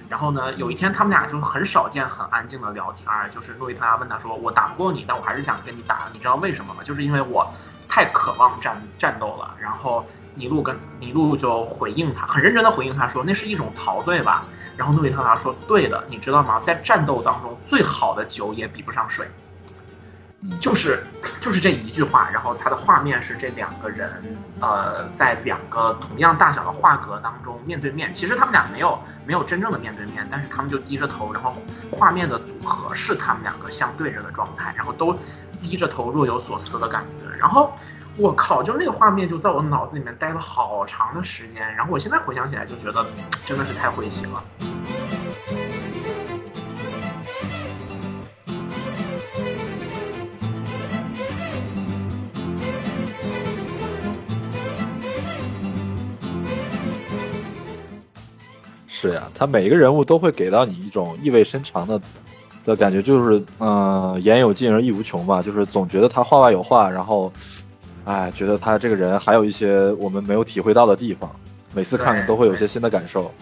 [0.09, 6.82] 然后呢，有一天他们俩就很少见很安静的聊天，就是路易特拉问他说：“我打不过你，但我还是想跟你打，你知道为什么吗？
[6.84, 7.53] 就是因为我
[7.88, 10.07] 太渴望战战斗了。”然后。
[10.35, 14.45] 尼禄跟尼禄就回应他，很认真的回应他说：“那是一种陶醉吧？”
[14.76, 16.61] 然后诺伊特拉说：“对的，你知道吗？
[16.61, 19.28] 在战斗当中，最好的酒也比不上水。”
[20.61, 21.03] 就是
[21.41, 22.28] 就是这一句话。
[22.30, 24.11] 然后他的画面是这两个人，
[24.61, 28.12] 呃，在两个同样大小的画格当中面对面。
[28.12, 31.55] 其实他们俩没有没有真正的面对面，但是他们就低着头，然后
[31.91, 35.16] 画面的组合是他们两个相对着的状态，然后都
[35.62, 37.30] 低着头若有所思的感觉。
[37.39, 37.72] 然后。
[38.16, 38.62] 我靠！
[38.62, 43.04] 就那个画面就在我脑子里面待了好长的时间，然后我现在回想起来就觉得
[43.44, 44.44] 真的是太诙谐了。
[58.86, 62.00] 是呀，他每一个人物都会给到你一种意味深长的
[62.64, 67.32] 的感觉，就是嗯，言有尽而意无穷吧，就是总觉得他话外有话，然后。
[68.05, 71.30] 哎，觉得他这个人还有一些我们没有体会到的地方，
[71.74, 73.32] 每次看都会有些新的感受。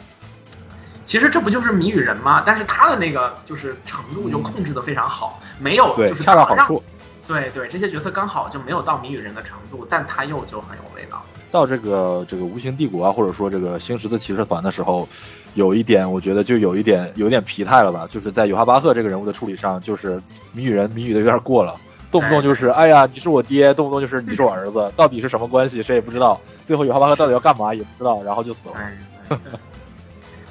[1.05, 2.43] 其实这不就是谜语人吗？
[2.47, 6.83] 但是他的那个就是程度就控制的非常好，没有就是恰到好处。
[7.27, 11.23] 对对，这些角色刚好就没有到谜语人的程度，但他又就很有味道。
[11.51, 15.07] 到这个这个无形帝国啊，或者说这个星十字骑士团的时候，
[15.55, 20.21] 有一点我觉得就有一点有点疲态了吧，就是在尤哈巴赫这个人物的处理上，就是
[20.53, 21.75] 谜语人谜语的有点过了。
[22.13, 26.39] 动不动就是哎呀，你是我爹，动不动就是你是我儿子，到底是什么关系，谁也不知道。
[26.65, 29.39] 最后，有哈巴赫到底要干嘛也不知道，然后就死了。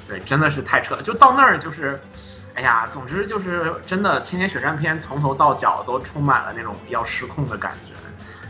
[0.08, 1.02] 对，真的是太扯了。
[1.02, 1.98] 就到那儿就是，
[2.54, 7.92] 哎呀，总之就是真的，《千年血战篇》从头到脚都充满了那种比较失控的感觉。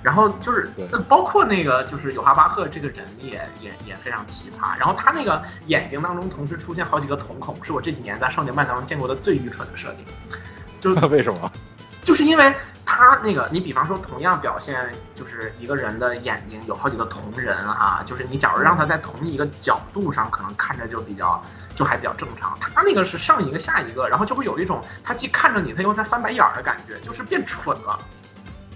[0.02, 0.68] 然后就是，
[1.06, 4.76] 包括那个就是有哈巴赫这个人也也也非常奇葩。
[4.76, 10.04] 然后他那个眼睛当中同时出现好几个瞳孔，是我这几年在少年漫当中见过的最愚蠢的设定。
[10.80, 11.52] 就 为什么？
[12.02, 12.52] 就是因为。
[12.94, 21.42] 他那个，你比方说，同样表现就是一个人的眼睛有好几个瞳仁哈，就是你假如让他在同一个角度上，可能看着就比较
[21.74, 22.56] 就还比较正常。
[22.60, 27.98] 他那个是上一个下一个，然后就会有一种他既看着你，他又在翻白眼儿的感觉，就是变蠢了。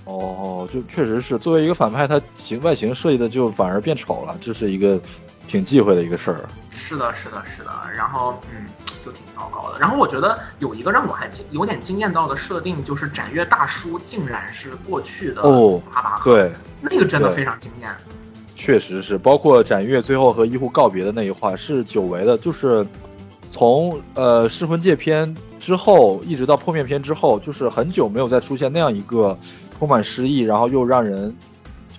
[0.05, 4.99] 哦，就确实是作为一个反派，他形外形设计的就反而变丑了，这是一个
[5.47, 6.41] 挺忌讳的一个事儿。
[6.71, 7.71] 是的，是的，是的。
[7.95, 8.65] 然后嗯。
[9.07, 9.79] 就挺糟糕的。
[9.79, 16.51] 然后我觉得有一个让我还惊有点惊艳到的设定，就是斩月大叔竟然是过去的哦哈巴赫，对，
[16.81, 17.89] 那个真的非常惊艳。
[18.57, 22.85] 确实是，包括展月最后和医护告别的那一话是久违的，就是
[23.51, 29.39] 从呃噬魂界篇之后，一直到破灭篇之后，就是很久没有再出现那样一个
[29.79, 31.33] 充满诗意，然后又让人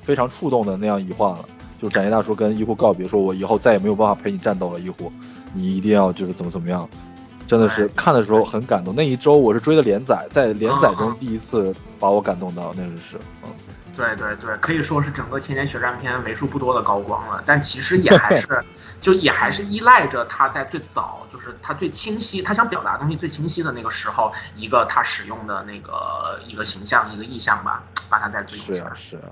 [0.01, 1.45] 非常触动的那样一话了。
[1.79, 5.11] 就展月大叔跟医护告别，说我以后再也没有办法陪你战斗了，医护，
[5.57, 6.87] 你一定要就是怎么怎么样。
[7.47, 8.93] 真的是看的时候很感动。
[8.93, 13.49] 那一周我是追的连载，在连载中第一次把我感动到，那个是，嗯，
[13.95, 18.61] 对对对，可以说是整个千年血战篇为数不多的高光了，但其实也还是，
[18.99, 28.91] 就也还是依赖着他在最早，就是他最清晰，他想表达东西最清晰的那个时候，一个他使用的那个一个形象，一个意象吧，把它再次用起来是啊。
[28.93, 29.29] 是啊。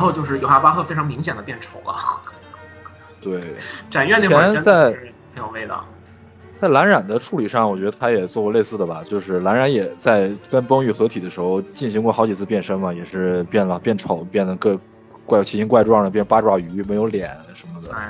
[0.00, 1.94] 后就是尤哈巴赫非常明显的变丑了，
[3.20, 3.54] 对，
[3.90, 5.84] 展院那会儿在的是挺有味道。
[6.56, 14.78] 在蓝染的处理上，我觉得他也做过类似的吧，就是蓝染也在跟崩玉合体的时候进行过好几次变身嘛，也是变了变丑，变得各
[15.24, 17.94] 怪奇形怪状的，变八爪鱼，没有脸什么的对。
[17.94, 18.00] 对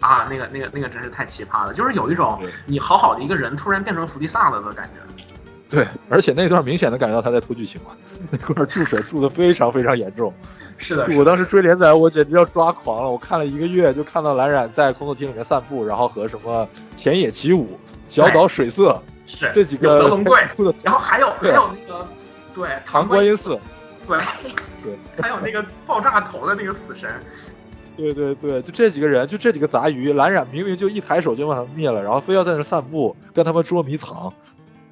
[0.00, 5.24] 啊，那个那个那个真是太奇葩了，就是有一种你好好的一个人突然变成弗利萨了的感觉。
[5.70, 7.90] 对，而且那段明显的感觉到他在拖剧情嘛，
[8.30, 10.32] 那块注水注的非常非常严重。
[10.78, 13.10] 是的，我当时追连载，我简直要抓狂了。
[13.10, 16.66] 我看了一个月，就看到蓝染在工作厅里面散步，然后和什么
[16.96, 20.40] 田野起舞、小岛水色是这几个德龙贵，
[20.82, 22.08] 然后还有还有那个
[22.54, 23.58] 对唐观音寺，
[24.06, 24.18] 对
[24.82, 27.10] 对，还有那个爆炸头的那个死神，
[27.94, 34.32] 对对对，就这几个人，就这几个杂鱼，蓝染明明就一抬手就把他们灭了，然后非要在那散步，跟他们捉迷藏。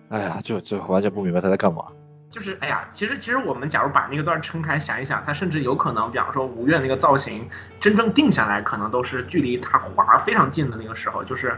[0.09, 1.85] 哎呀，就就完全不明白他在干嘛。
[2.31, 7.49] 就是哎呀，其实其实我们假如把那个段撑开想一想，他甚至有可能，比方说吴越那个造型
[7.81, 11.55] 真正定下来，可能都是距离他画非常近的那个时候，就是。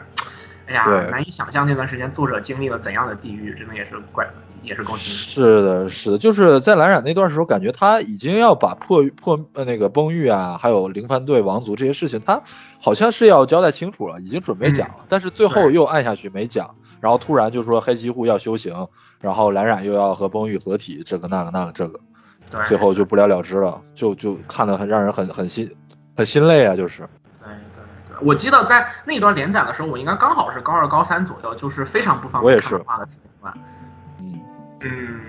[0.71, 4.29] 哎呀，难以想象那段时间作者经历了怎样的地狱，真的也是怪，
[4.63, 12.43] 也是够惊是的，是的，就是在蓝染那段时候，感觉他已经要把破破呃那个崩玉啊，还有灵帆队、王族这些事情，他
[12.83, 18.87] 好像是要交代清楚了，已经准备讲了，但是最后又按下去没讲，然后突然就说黑崎护要修行，
[19.21, 22.01] 然后蓝染又要和崩玉合体，这个那个那个这个，
[22.51, 25.71] 对，最后就不了了之了，就就看得很让人很很心
[26.17, 27.03] 很心累啊，就是。
[27.39, 33.55] 对对对，我记得在那段连载的时候，我应该刚好是高二、高三左右，就是非常不方便看漫画的时间段。
[34.21, 34.41] 嗯，
[34.81, 35.21] 嗯，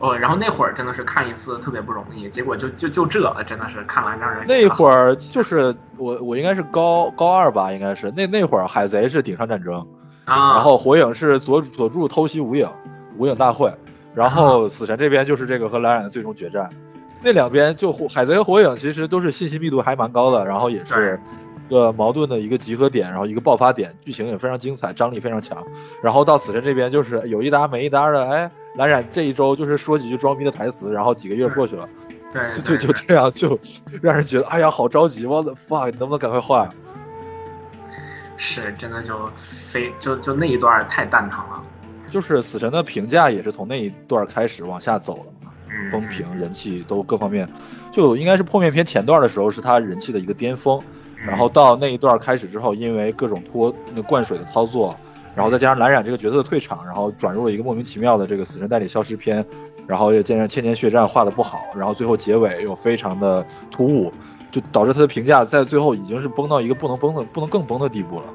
[0.00, 9.86] 哦，然后那会儿真的是看一次特别不容易，结果就就就这，真的是看完让人那会儿就是我我应该是高高二吧，应该是那那会儿海贼是顶上战争。
[10.30, 12.68] 啊，然后火影是佐佐助偷袭无影，
[13.16, 13.72] 无影大会，
[14.14, 16.70] 然后死神这边就是这个和蓝染的最终决战，
[17.20, 21.20] 那两边就火海贼和火影其实都是信息密度还蛮高的，然后也是
[21.66, 25.60] 一个矛盾的一个集合点，然后一个爆发点，剧情也非常精彩，张力非常强。
[26.00, 31.88] 然后到死神这边就是有一搭没一搭的，哎，蓝染这一周就是说几句装逼的台词，然后几个月过去了，
[32.32, 33.58] 对就就就这样就
[34.00, 36.68] 让人觉得哎呀好着急，我的 fuck，你能不能赶快换？
[38.42, 39.30] 是真的就
[39.68, 41.62] 非就就那一段太蛋疼了，
[42.10, 45.52] 就是死神的评价也是从那一段开始往下走的嘛。
[45.68, 47.48] 嗯，风评、人气都各方面，
[47.92, 50.82] 就应该是破灭篇前段的时候是他人气的一个巅峰，
[51.18, 54.96] 嗯，然后到那一段开始之后，因为各种拖那个灌水的操作，
[55.36, 59.44] 然后再加上蓝染这个角色的退场，然后转入了一个莫名其妙的这个死神代理消失篇，
[59.86, 64.12] 然后又加上千年血战画的不好，然后最后结尾又非常的突兀，
[64.50, 68.26] 就导致他的评价在最后已经是崩到一个不能崩的、不能更崩的地步了。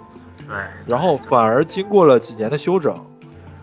[0.48, 0.56] 对，
[0.86, 2.96] 然后反而经过了几年的休整，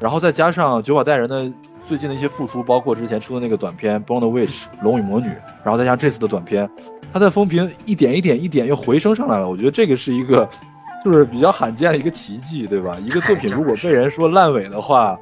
[0.01, 1.51] 然后再加上九把带人的
[1.87, 5.29] 最近的一些复出，包括之前出的那个短片《Born the Witch》龙与魔女，
[5.63, 6.69] 然后再加上这次的短片，
[7.13, 9.49] 他的风评一点一点一点又回升上来了。
[9.49, 10.49] 我觉得这个是一个
[11.05, 12.97] 就是比较罕见的一个奇迹，对吧？
[13.01, 15.19] 一个作品如果被人说烂尾的话，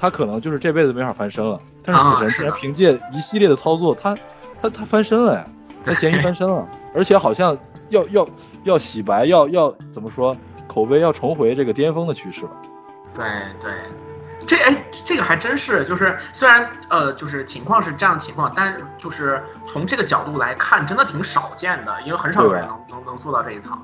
[0.00, 1.60] 他可能就是这辈子没法翻身了。
[1.84, 4.16] 但是死神竟然凭借一系列的操作，他
[4.60, 5.46] 他他翻身了呀，
[5.84, 7.56] 他嫌疑翻身了，而且好像
[7.90, 8.26] 要要
[8.64, 10.34] 要洗白，要要怎么说？
[10.66, 12.50] 口碑要重回这个巅峰的趋势了。
[13.14, 13.24] 对
[13.60, 13.70] 对，
[14.44, 23.78] 这哎，这个还真是，就是虽然呃，就是情况是这样的情况，但就是从这个角度来看，真的挺少见的，因为很少有人能能能做到这一层，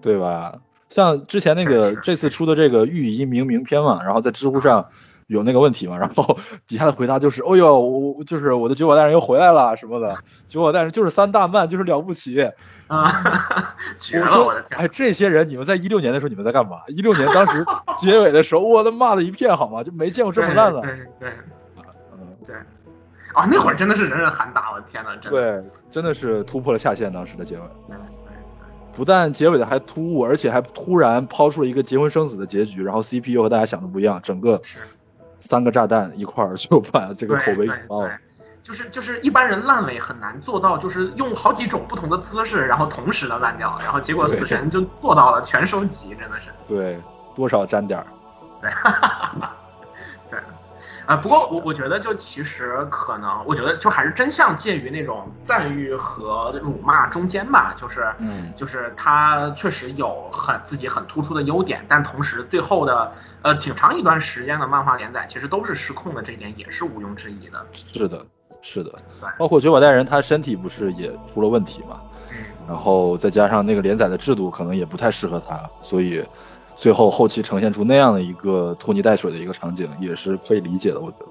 [0.00, 0.54] 对吧？
[0.88, 4.86] 像之前那个这次出的这个御医明明篇嘛，然后在知乎上
[5.32, 10.16] 有那个问题嘛，然后 底下的回答就是，哦呦，我就是我的九保大人又回来了什么的，
[10.46, 12.50] 九保大人就是三大慢，就是了不起。
[12.88, 14.26] 啊，绝了！
[14.26, 16.82] 我说我的，天，哎，这些人，你们在一六年的时候你们在干嘛？
[16.88, 17.64] 一六年当时
[17.96, 19.82] 结尾的时候，我的骂的一片好吗？
[19.82, 20.80] 就没见过这么烂的。
[20.82, 21.30] 对对
[22.12, 22.54] 嗯，对，
[23.32, 25.62] 啊，那会儿真的是人人喊打，我的天呐，真的。
[25.62, 27.62] 对，真的是突破了下限，当时的结尾。
[28.94, 34.76] 不但结尾的还突兀，而且还突然抛出了一个结婚生子的结局，然后 CP 又和大家想的不一样，整个是
[35.42, 38.12] 三个炸弹一块儿就把这个口碑引爆了。
[38.62, 46.50] 就是就是一般人烂尾很难做到，就是用好几种不同的姿势，然后同时的烂掉，然后结果死神就做到了全收集，真的是。
[46.64, 46.96] 对，
[47.34, 48.06] 多少沾点儿。
[48.60, 48.70] 对，
[50.30, 50.38] 对，
[51.06, 63.12] 啊，不过我我觉得就其实可能，我觉得就还是真相介于那种赞誉和辱骂中间吧，就是嗯就是他确实有很自己很突出的优点，但同时最后的
[63.42, 67.66] 呃挺长一段时间的漫画连载其实都是失控的，这一点也是毋庸置疑的。
[67.72, 68.26] 是的，
[68.60, 68.90] 是的
[69.20, 72.36] 对，包括九保带人他身体不是也出了问题嘛，嗯，
[72.68, 76.24] 然后再加上那个连载的制度可能也不太适合他，所以
[76.76, 81.26] 最后后期呈现出那样的一个拖泥带水的一个场景，也是可以理解的，我觉得。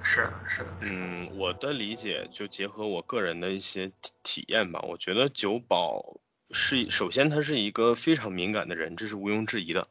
[0.00, 6.20] 是的，是的，嗯，我的理解就结合我个人的一些体体验吧，我觉得九保
[6.50, 9.88] 是首先他是一个非常敏感的人，这是毋庸置疑的。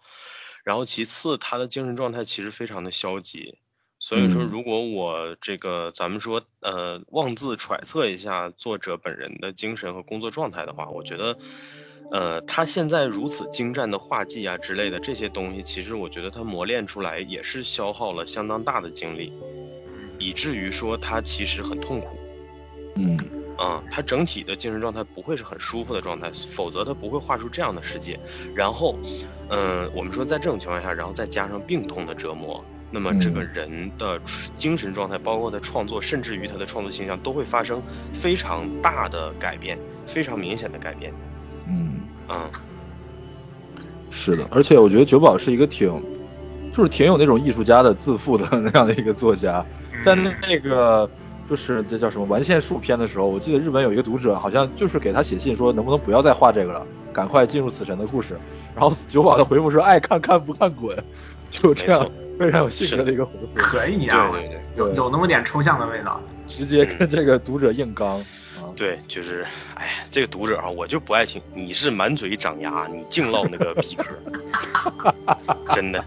[0.63, 3.57] 然后其次，他的精神状态其实非常的消极。
[3.99, 11.37] 所以说，嗯如果我这个咱们说呃妄自揣测一下作者本人的精神和工作状态的话，我觉得，
[12.11, 19.31] 呃，他现在如此精湛的画技啊之类的这些东西，其实我觉得他磨练出来也是消耗了相当大的精力。
[20.19, 22.17] 以至于说他其实很痛苦，
[22.95, 23.17] 嗯
[23.63, 28.19] 啊、他整体的精神状态不会是很舒服的状态，否则他不会画出这样的世界。
[28.53, 28.97] 然后，
[29.47, 34.19] 嗯、我们说在这种情况下，然后再加上病痛的折磨，那么这个嗯人的
[34.57, 41.13] 精神状态，包括他创作，甚至于他的创作形象，都会发生非常大的改变，非常明显的改变。
[41.65, 42.51] 嗯，嗯，
[44.11, 45.89] 是的，而且我觉得九保是一个挺，
[46.73, 49.65] 就是挺有那种艺术家的自负的 那样的一个作家，
[50.03, 51.09] 在那那个
[51.49, 58.39] 就是这叫什么完线术篇的时候，我记得日本有一个读者好像就是给他写信说能不能不要再画这个了，赶快进入死神的故事。
[58.75, 60.97] 然后九保的回复说爱看看不看滚，
[61.49, 64.61] 就这样非常有性格的一个回复，可以啊，对对对。
[64.75, 66.19] 有有那么点抽象的味道。
[66.47, 68.23] 直接跟这个读者硬刚啊。
[68.75, 71.39] 对，就是，哎，这个读者啊，我就不爱听。
[71.53, 74.05] 你是满嘴长牙，你净唠那个逼嗑，
[75.69, 76.03] 真的，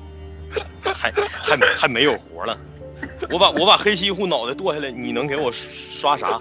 [0.83, 1.13] 还
[1.43, 2.59] 还没还没有活了。
[3.31, 6.41] 我把我把黑西户脑袋剁下来，你能给我刷啥？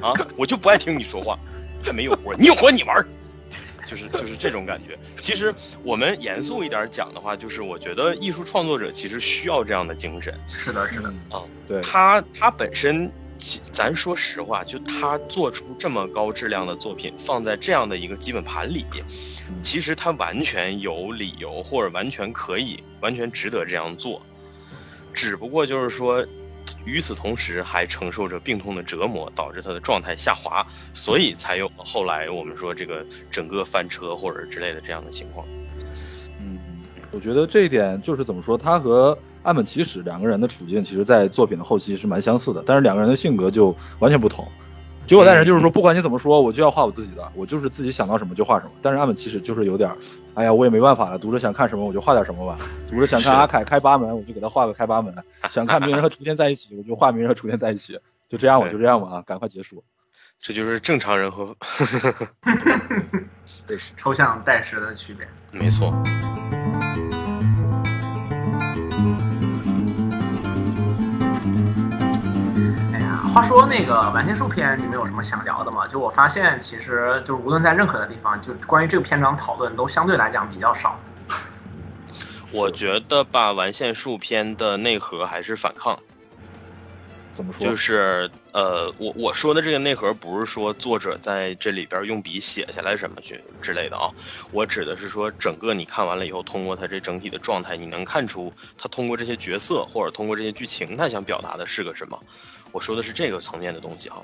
[0.00, 1.38] 啊，我就不爱听你说话，
[1.82, 3.06] 还没有活，你有活你玩儿。
[3.86, 4.96] 就是就是这种感觉。
[5.18, 5.52] 其实
[5.82, 10.32] 我们严肃一点讲的话，就是我觉得艺术创作者其实需要这样的精神。
[10.46, 18.86] 是的，是的，嗯啊，对，他他本身，其咱说实话，就他做出这么高质量的作品，放在这样的一个基本盘里
[19.60, 24.22] 其实他完全有理由，或者完全可以，完全值得这样做。
[25.12, 26.24] 只不过就是说，
[26.84, 35.46] 与此同时还承受着病痛的折磨，导致他的状态下滑，所以才有了后来我们说这个整个翻车或者之类的这样的情况。
[36.38, 36.58] 嗯，
[37.10, 44.46] 我觉得这一点就是怎么说，他和岸本齐史两个人的处境，其实在作品的后期是蛮相似的，但是两个人的性格就完全不同。
[45.10, 48.70] 九尾带人就是说，不管你怎么说，我就要画我自己的，我就是自己想到什么就画什么。
[48.80, 49.96] 但是岸本其实就是有点儿，
[50.34, 52.56] 哎呀，我也没办法了，读者想看什么我就画点什么吧。
[52.88, 55.12] 读者想看阿凯开八门，我就给他画个开八门；
[55.50, 57.98] 想看鸣人和雏田在一起，我就画鸣人和雏田在一起。
[58.28, 59.82] 就这样吧，就这样吧啊，赶快结束。
[60.38, 61.56] 这就是正常人和，
[63.66, 65.26] 这是抽象代实的区别。
[65.50, 65.92] 没错。
[73.32, 75.86] 话说那个完线术篇，你们有什么想聊的吗？
[75.86, 80.98] 就我发现，其实就是无论在任何的地方，就关于这个篇章讨论都相对来讲比较少。
[82.50, 85.96] 我觉得吧，完线术篇的内核还是反抗。
[87.32, 87.64] 怎么说？
[87.64, 94.10] 就是呃，我我说的这个内核不是说作者在这里边用笔写下来什么去之类的啊，
[94.50, 102.20] 我指的是说整个你看完了以后，通过他这整体的状态，你能看出他通过这些角色或者通过这些剧情，他想表达的是个什么。
[102.72, 104.22] 我说的是这个层面的东西哈，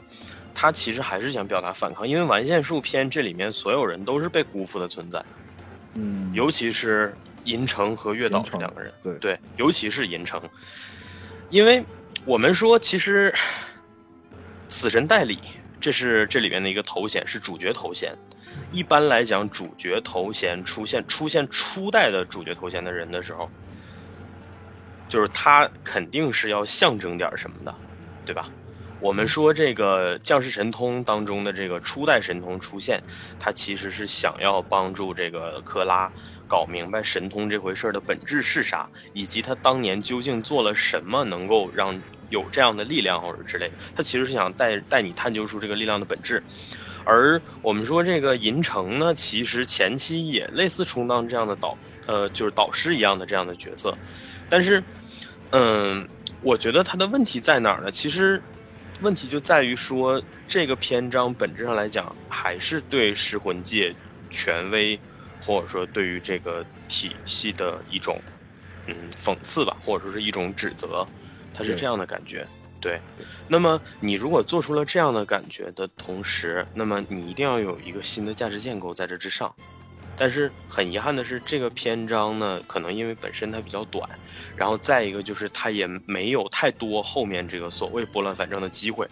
[0.54, 5.24] 他其实还是想表达反抗，因为完线术篇这里面所有人都是被辜负的存在，
[5.94, 8.92] 嗯，尤其是银城和月岛这两个人。
[9.02, 10.40] 对对，尤其是银城，
[11.50, 11.84] 因为
[12.24, 13.34] 我们说，其实
[14.68, 15.38] 死神代理
[15.80, 18.12] 这是这里面的一个头衔，是主角头衔。
[18.72, 23.48] 一般来讲，主角头衔出现出现初代的主角头衔的人的时候，
[25.08, 27.74] 就是他肯定是要象征点什么的，
[28.26, 28.50] 对吧？
[28.98, 33.02] 我们说这个降世神通当中的这个初代神通出现，
[33.38, 36.10] 他其实是想要帮助这个克拉
[36.46, 43.76] 搞明白神通这回事的本质是啥，以及他当年究竟做了什么能够让有这样的力量或者之类的。
[43.94, 46.42] 他其实是想带带你探究出这个力量的本质。
[47.04, 53.98] 而我们说这个银城呢，其实前期也类似充当这样的导呃就是导师一样的这样的角色，
[54.48, 54.82] 但是
[55.50, 56.08] 嗯，
[56.46, 57.90] 我觉得他的问题在哪儿呢？
[57.90, 58.40] 其实。
[59.00, 63.94] 问题就在于说，这个篇章本质上来讲，还是对噬魂界
[64.30, 64.98] 权威，
[65.38, 68.18] 或者说对于这个体系的一种，
[68.86, 71.06] 嗯，讽刺吧，或者说是一种指责，
[71.52, 72.48] 他是这样的感觉。
[72.80, 72.98] 对，
[73.48, 79.54] 那么你如果做出了这样的感觉的同时，那么你一定要有一个新的价值建构在这之上。
[80.16, 84.08] 但是很遗憾的是，这个篇章呢，可能因为本身它比较短，
[84.56, 89.06] 然后再一个就是它也没有太多后面这个所谓拨乱反正的机会。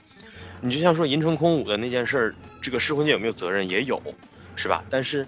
[0.60, 3.68] 你就像说银城空舞的那件事儿，这个噬魂界有没有责任？
[3.68, 4.00] 也有，
[4.56, 4.82] 是吧？
[4.88, 5.26] 但是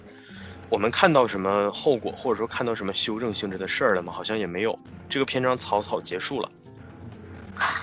[0.71, 4.13] 我们看到什么后果，或者说看到什么修正性质的事儿了吗？
[4.13, 4.79] 好像也没有。
[5.11, 6.49] 这个篇章草草结束了。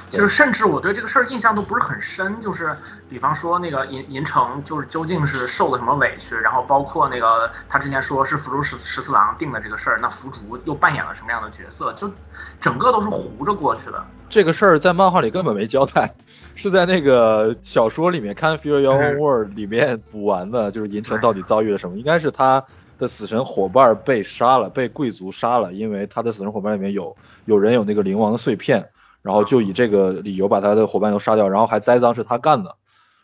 [0.09, 2.75] 就是甚至我对这个事儿印象都不是很深，就是
[3.09, 11.91] 比方说那个银银城，就是究竟是受了什么委屈，然后包括那个他之前说是福竹十十四郎定的这个事儿，那福竹又扮演了什么样的角色？
[11.93, 12.07] 就
[12.61, 14.05] 整个都是糊着过去的。
[14.29, 16.13] 这个事儿在漫画里根本没交代，
[16.53, 21.97] 是在那个小说里面看《Fear Your Own World》里面补完的，就是银城到底遭遇了什么？
[21.97, 22.63] 应该是他
[22.99, 27.15] 的死神伙伴被杀了，被贵族杀了，因为他的死神伙伴里面有
[27.45, 28.87] 有人有那个灵王的碎片。
[29.23, 32.75] 然后就以这个理由把他的伙伴都杀掉，然后还栽赃是他干的，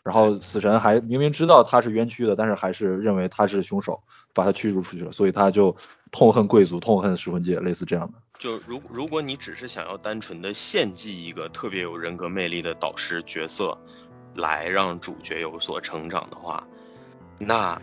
[0.02, 4.02] 然后死神还明明知道他是冤屈的，但是还是认为他是凶手，
[4.34, 5.76] 把他驱逐出去了，所以他就
[6.10, 8.14] 痛恨贵族，痛恨噬魂界，类似这样的。
[8.38, 13.76] 就如如果你只是想要单纯的献祭一个特别有人格魅力的导师角色，
[14.34, 16.66] 来让主角有所成长的话，
[17.36, 17.78] 那，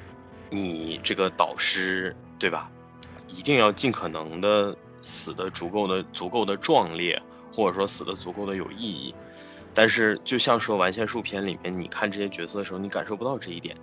[0.50, 2.72] 你这个导师对吧，
[3.28, 7.22] 一定要尽可能的死的足够的足够的壮烈。
[7.58, 9.16] 或者说死的足够的有意义，
[9.74, 13.76] 但是就像说完线术篇里面，你看这些角色的时候，你感受不到这一点。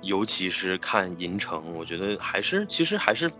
[0.00, 3.30] 尤其是看银城，我觉得还是其实还是，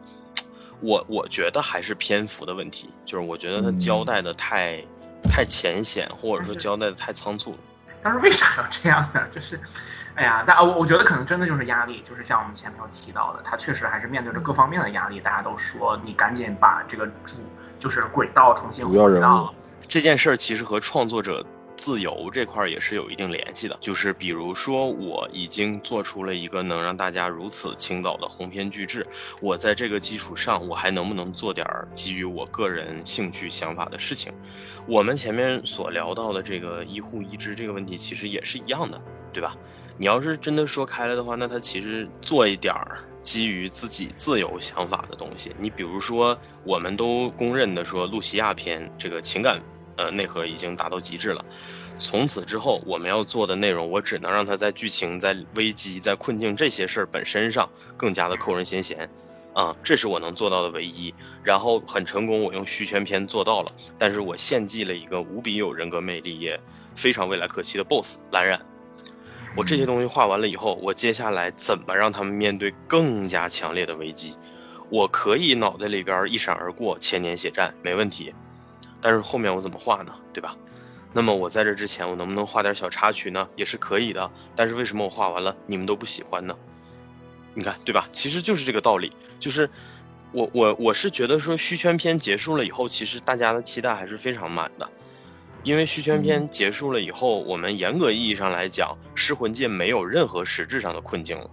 [0.80, 4.84] 我我觉得还是篇幅的问题，就是我觉得他交代的太
[5.22, 7.58] 太浅显，或者说交代的太仓促了。
[8.02, 9.26] 但是为啥要这样呢？
[9.30, 9.58] 就是，
[10.14, 15.20] 哎呀，但我我觉得可能真的就是压力，就是像我们前面有提到的，他确实还是面对着各方面的压力。
[15.20, 17.36] 大家都说你赶紧把这个主。
[17.78, 19.08] 就是轨道重新回到
[19.88, 21.44] 这件事儿，其实和创作者
[21.76, 23.76] 自由这块儿也是有一定联系的。
[23.80, 29.06] 就是比如说，我已经做出了一个能让大家如此倾倒的鸿篇巨制，
[29.40, 34.32] 我在这个基础上，我还能不能做点儿基于我个人兴趣想法的事情？
[34.86, 39.00] 我们前面所聊到的这个一户一支这个问题，其实也是一样的，
[39.32, 39.54] 对吧？
[39.98, 42.98] 你要是真的说开了的话，那他其实做一点儿。
[43.26, 49.60] 基于自己自由想法的东西，你比如说，我们都公认的说，露西亚篇这个情感
[49.96, 51.44] 呃内核已经达到极致了。
[51.98, 59.10] 从此之后，我们要做的内容，我只能让它在剧情、在危机、在困境这些事儿本身上更加的扣人心弦，
[59.54, 61.12] 啊，这是我能做到的唯一。
[61.42, 66.60] 然后很成功，我用虚圈篇做到了，但是我献祭了一个无比有人格魅力也
[66.94, 68.64] 非常未来可期的 BOSS 蓝染。
[69.56, 74.36] 我这些东西画完了以后，我接下来怎么让他们面对更加强烈的危机？
[74.90, 78.34] 我可以脑袋里边一闪而过千年血战没问题，
[79.00, 80.14] 但是后面我怎么画呢？
[80.34, 80.54] 对吧？
[81.14, 83.48] 那么我在这之前，我能不能画点小插曲呢？
[83.56, 84.30] 也是可以的。
[84.54, 86.54] 但是为什么我画完了你们都不喜欢呢？
[87.54, 88.06] 你看，对吧？
[88.12, 89.10] 其实就是这个道理，
[89.40, 89.70] 就是
[90.32, 94.90] 我我我是觉得说虚圈篇结束了以后，其实大家的期待还是非常满的。
[95.66, 101.50] 因为续圈篇结束了以后，我们严格意义上来讲，噬魂界没有任何实质上的困境了。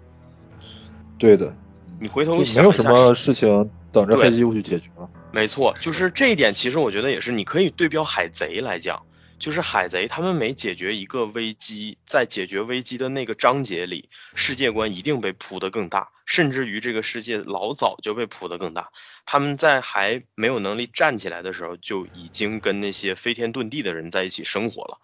[1.18, 1.52] 对的，
[2.00, 5.10] 你回头想没有什么事情等着黑机物去解决了。
[5.32, 9.02] 没错，就是这一点，其实我觉得也是，你可以对标海贼来讲。
[9.40, 18.92] 就是海贼，他们每解决一个危机，在解决危机的那个章节里，世界观一定被铺得更大，甚至于这个世界老早就被铺得更大。
[19.26, 25.00] 他们在还没有能力站起来的时候，就已经跟那些飞天遁地的人在一起生活了。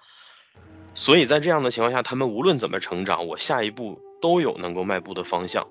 [0.94, 5.68] 所以在这样的情况下，他们无论怎么成长，我下一步都有能够迈步的方向。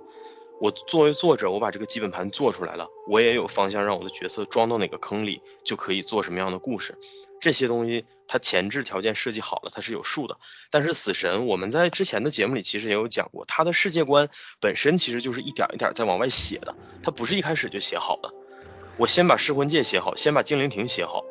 [0.61, 6.97] 我作为作者，我把这个基本盘做出来了，我也有方向，让我的角色装到哪个坑里，就可以做什么样的故事。
[7.41, 8.05] 这些东西。
[8.29, 10.39] 它前置条件设计好了，它是有数的。
[10.71, 14.29] 但是死神，我们在之前的节目里其实也有讲过，他的世界观
[14.61, 18.33] 本身其实就是一点一点在往外写的，他不是一开始就写好的。
[18.99, 21.25] 我先把噬魂界写好，先把精灵庭写好，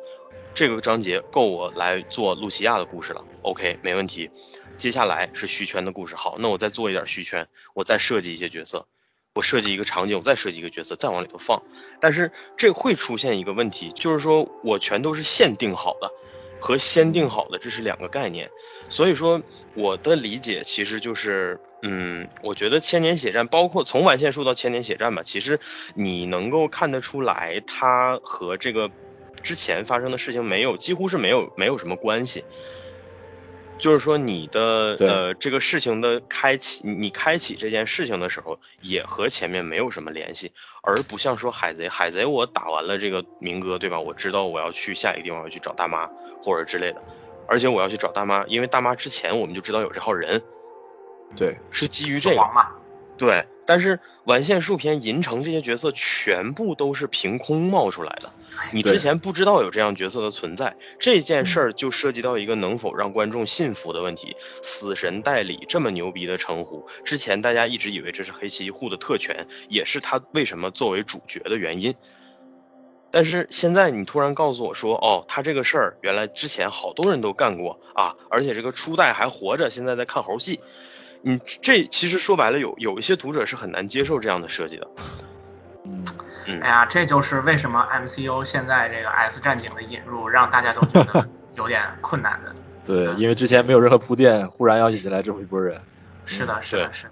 [0.54, 3.24] 这个章节够我来做露西亚的故事了。
[3.42, 4.30] OK，没问题。
[4.76, 8.86] 接下来是虚圈的故事，好，那我再做一点虚圈，我再设计一些角色，
[9.34, 11.62] 我设计一个场景，我再设计一个角色，再往里头放。
[12.00, 16.10] 但是这会出现一个问题，就是说我全都是限定好的，
[16.60, 18.48] 和先定好的这是两个概念。
[18.88, 19.40] 所以说
[19.74, 25.58] 我的理解其实就是，嗯，我觉得千年血战，包括从完线术到千年血战吧，其实
[25.94, 28.90] 你能够看得出来，它和这个
[29.42, 32.44] 之前发生的事情没有，几乎是没有没有什么关系。
[33.78, 40.50] 就是说，你的呃这个事情的开启，你开启这件事情的时候，也和前面没有什么联系，
[40.82, 43.98] 而不像说海贼，海贼我打完了这个明哥，对吧？
[43.98, 46.06] 我知道我要去下一个地方，要去找大妈
[46.42, 47.02] 或者之类的，
[47.46, 50.42] 而且我要去找大妈，因为大妈之前我们就知道有这号人，
[51.36, 52.36] 对，是基于这个，
[53.16, 53.46] 对。
[53.68, 58.32] 但是完线术篇银城这些角色全部都是凭空冒出来的。
[58.72, 64.34] 你之前不知道有这样角色的存在，这件事儿就涉及到一个能否让观众信服的问题。
[64.62, 71.94] 死神代理这么牛逼的称呼，之前大家一直以为这是黑崎一护的特权，也是他为什么作为主角的原因。
[73.10, 80.58] 但是现在你突然告诉我说，哦，他这个事儿原来之前好多人都干过啊，而且这个初代还活着，现在在看猴戏。
[81.22, 84.88] 你这其实说白了，有有一些读者是很难接受这样的设计的。
[86.62, 92.54] 哎呀，这就是为什么 MCU 现在这个 S 战警的引入让大家都觉得有点困难的。
[92.86, 95.78] 对，因为之前没有任何铺垫，忽然要引进来这么一波人。
[96.24, 97.10] 是的，是的，是的。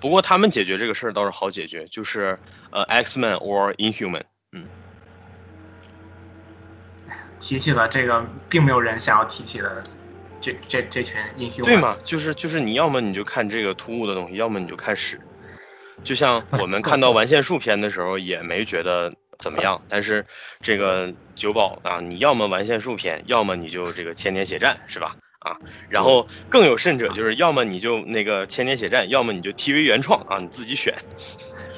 [0.00, 2.38] 不过他们解决这个事儿倒是好解决，就是
[2.70, 4.22] 呃 X-Men or Inhuman。
[4.52, 4.64] 嗯。
[7.38, 9.84] 提起了这个，并没有人想要提起的
[10.42, 11.64] 这这这群 Inhuman。
[11.64, 11.96] 对嘛？
[12.04, 15.18] 就是就是你要么你就看这个突兀的东西，要么你就看屎。
[16.04, 19.80] 就像我们看到 完线术篇的时候，也没觉得怎么样。
[19.88, 20.26] 但是
[20.60, 25.16] 这个九保啊，你要么完线术篇，要么你就这个千年血战，是吧？
[25.38, 25.58] 啊，
[25.88, 30.94] 然后更有甚者，就是要么你就那个千年血战，要么你就 TV 原创啊，你自己选。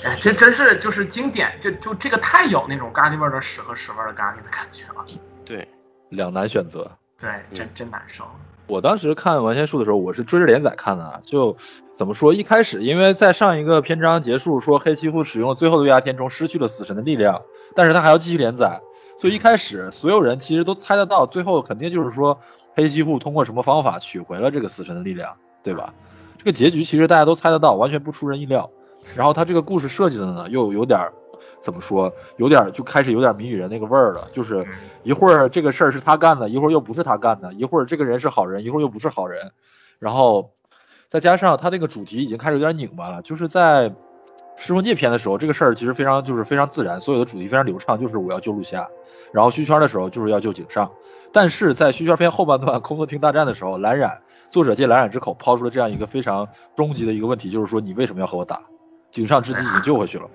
[0.04, 5.04] 哎，这真是就是经典，就就这个太有那种咖喱味的屎和屎味的咖喱的感觉了。
[5.46, 5.66] 对，
[6.10, 6.90] 两难选择。
[7.18, 8.24] 对，真真难受。
[8.66, 11.56] 我当时看完仙术的时候，我是追着连载看的，就。
[11.94, 12.34] 怎么说？
[12.34, 17.40] 一开始，因为在上一个篇章结束说黑崎护使用了最后的月牙天冲失去了死神的力量，
[17.72, 18.80] 但是他还要继续连载，
[19.16, 22.36] 所以一开始所有人其实都猜得到，最后肯定就是说
[22.74, 25.32] 黑崎护通过什么方法取回了这个死神的力量，
[25.62, 25.94] 对吧？
[26.36, 28.68] 这个结局其实大家都猜得到，完全不出人意料。
[29.14, 30.98] 然后他这个故事设计的呢，又有点
[31.64, 32.12] 怎么说？
[32.36, 34.64] 有点就开始有点谜语人那个味儿了，就是
[35.02, 39.50] 一会儿这个事儿是他干的，一会儿又不是他干的，一会儿这个人是好人，一会儿又不是好人，
[39.98, 40.50] 然后。
[41.10, 43.94] 再加上他那个主题已经开始有点拧巴了，就是在
[44.56, 48.88] 噬魂界篇的时候，这个事儿其实非常就是非常自然，所有的主题非常流畅，就是我要救露西亚，
[49.32, 50.90] 然后虚圈的时候就是要救井上，
[51.30, 54.20] 但是在虚圈篇后半段 空洞厅大战的时候，蓝染
[54.50, 58.60] 作者借蓝染之口抛出了这样一个非常终极的一个问题，就是说你为什么要和我打？
[59.12, 60.28] 井上之己已经救回去了，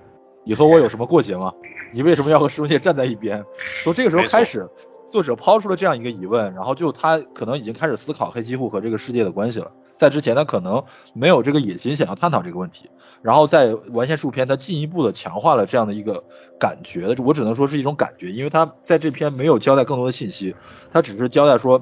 [0.44, 1.54] 你和我有什么过节吗？
[1.92, 3.44] 你为什么要和噬魂界站在一边？
[3.84, 4.68] 从这个时候开始，
[5.10, 9.72] 作者抛出了这样一个疑问，然后就他可能已经开始思考黑崎护和这个世界的关系了。
[9.98, 10.82] 在之前，他可能
[11.14, 12.90] 没有这个野心想要探讨这个问题，
[13.22, 16.24] 然后在完线术篇，他进一步的强化了这样的一个
[16.58, 20.56] 感觉，我只能说是一种感觉，因为他在这篇没有交代更多的信息，
[20.90, 21.82] 他只是交代说，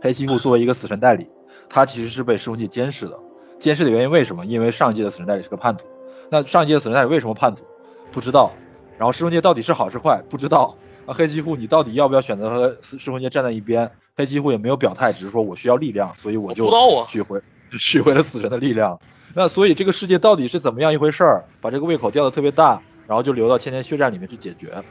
[0.00, 1.28] 黑崎护作为一个死神代理，
[1.68, 3.18] 他其实是被噬魂界监视的，
[3.58, 4.46] 监视的原因为什么？
[4.46, 5.86] 因为上一届的死神代理是个叛徒，
[6.30, 7.64] 那上一届的死神代理为什么叛徒？
[8.12, 8.52] 不知道，
[8.98, 10.22] 然后噬魂界到底是好是坏？
[10.28, 10.76] 不知道。
[11.06, 13.90] 啊黑崎护，你到底要不要选择和噬魂界站在一边？
[14.16, 16.70] 黑崎护也没有表态，只是说我需要力量，所以我就
[17.08, 17.40] 取回
[17.78, 19.00] 取回了死神的力量。
[19.34, 21.44] 那所以这个世界到底是怎么样一回事儿？
[21.60, 24.82] 把这个胃口吊得特别大，然后就留到千年血战里面去解决。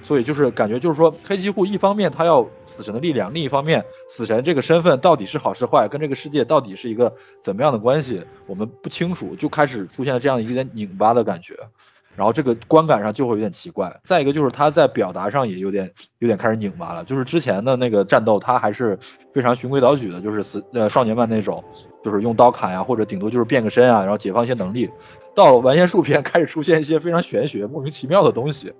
[0.00, 7.12] 所以就是感觉就是说，黑崎护一方面他要死神的力量，另一方面死神这个身份到底是好是坏，跟这个世界到底是一个
[7.42, 11.54] 怎么样的关系，我们不清楚，就开始出现了这样一点拧巴的感觉。
[12.18, 15.88] 然后这个观感上就会有点奇怪，再一个就是他在表达上也有点
[16.18, 17.04] 有点开始拧巴了。
[17.04, 18.98] 就是之前的那个战斗，他还是
[19.32, 21.62] 非常循规蹈矩的，就是死呃少年漫那种，
[22.02, 24.90] 就是用刀砍呀，或者顶多就是变个身啊，然后解放一些能力。
[25.32, 28.72] 到完颜术篇 开始出现一些非常玄学、莫名其妙的东西，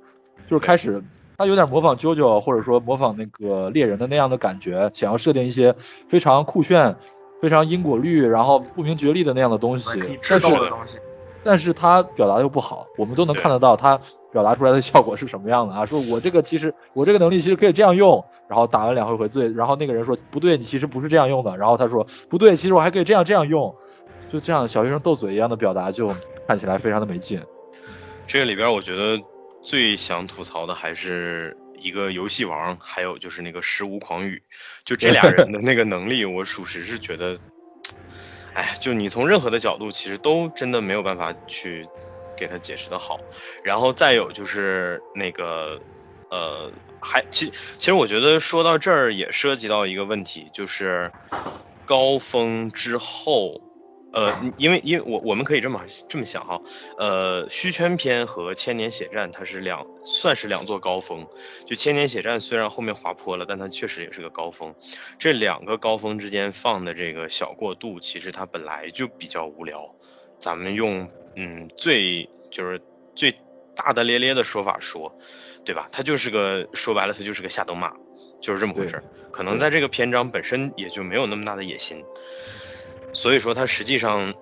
[0.48, 1.01] 就是开始
[1.36, 5.73] 他有点模仿 JoJo，，或者说模仿那个猎人的那样的感觉，想要设定一些
[6.09, 6.97] 非常酷炫、
[7.40, 10.48] 非常因果律，然后不明觉厉的那样的东西，但是。
[11.49, 13.99] 但是他表达又不好，我们都能看得到他
[14.31, 15.87] 表达出来的效果是什么样的啊？
[15.87, 23.75] 说我这个其实我这个能力其实可以这样用，然后打完两回回醉，然后那个人说不对，你其实不是这样用的，然后他说不对，其实我还可以这样这样用，
[24.31, 26.15] 就这样小学生斗嘴一样的表达，就
[26.47, 27.41] 看起来非常的没劲。
[28.27, 29.19] 这个里边我觉得
[29.62, 34.43] 最想吐槽的还是一个游戏王，还有就是那个十无狂语，
[34.85, 37.35] 就这俩人的那个能力，我属实是觉得，
[38.59, 41.89] 哎，就你从任何的角度，其实都真的没有办法去
[42.36, 43.16] 给他解释的好。
[43.62, 45.80] 然后再有就是那个，
[46.28, 46.68] 呃，
[47.01, 51.12] 还其其实我觉得说到这儿也涉及到一个问题，就是
[51.85, 53.68] 高峰之后。
[54.12, 56.60] 呃，因为因为我我们可以这么这么想哈，
[56.97, 61.26] 呃，虚圈篇和千年血战它是两算是两座高峰，
[61.66, 64.74] 就千年血战虽然后面滑坡了，但它确实也是个高峰。
[65.18, 69.94] 这两个高峰之间放的这个小过渡，其实它本来就比较无聊。
[70.39, 72.80] 咱们用嗯最就是
[73.14, 73.32] 最
[73.74, 75.14] 大大咧咧的说法说，
[75.64, 75.86] 对吧？
[75.93, 77.93] 它就是个说白了，它就是个下等马，
[78.40, 79.05] 就是这么回事儿。
[79.30, 82.02] 可能在这个篇章本身也就没有那么大的野心。
[83.12, 84.32] 所以说，它实际上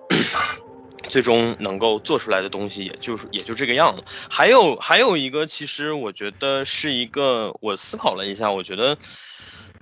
[1.09, 4.03] 最终能够做出来的东西，也就是也就这个样子。
[4.29, 8.97] 还有还有一个，其实我觉得是一个，我思考了一下，我觉得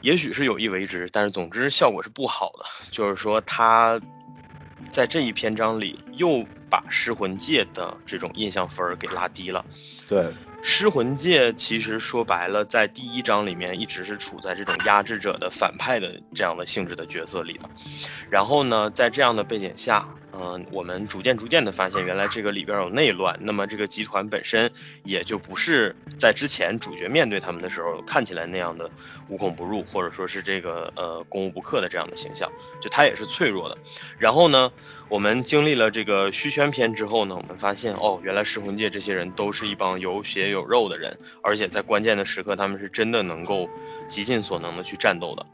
[0.02, 2.66] 也许是有意为之，但是总之效果是不好的。
[2.92, 4.00] 就是说，他
[4.90, 9.66] 在这一篇章里又把失魂界的这种印象分儿给拉低了。
[10.08, 10.32] 对。
[10.68, 17.70] 失魂界其实说白了，在第一章里面一直是处在这种压制者的反派的这样的性质的角色里的，
[18.32, 20.10] 然后呢，在这样的背景下。
[20.38, 23.38] 嗯，我们逐渐逐渐的发现，原来这个里边有内乱。
[23.42, 24.70] 那么这个集团本身
[25.04, 28.90] 也就不是在之前主角面对他们的时候看起来那样的
[29.30, 32.52] 无孔不入，或者说是这个呃攻无不克的这样的形象。
[32.82, 33.78] 就他也是脆弱的。
[34.18, 34.72] 然后呢，
[35.08, 43.70] 我们经历了这个虚圈篇之后呢，我们发现哦，原来噬魂界这些人都是一帮有血有肉的人，而且在关键的时刻，他们是真的能够
[44.10, 45.46] 极尽所能的去战斗的。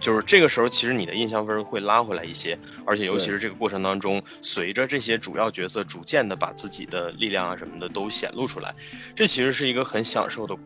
[0.00, 8.74] 就是这个时候，其实你的印象分会拉回来一些，而且尤其是这个过程当中，随着这些主要角色逐渐的把自己的力量啊什么的都显露出来，
[9.14, 10.56] 这其实是一个很享受的。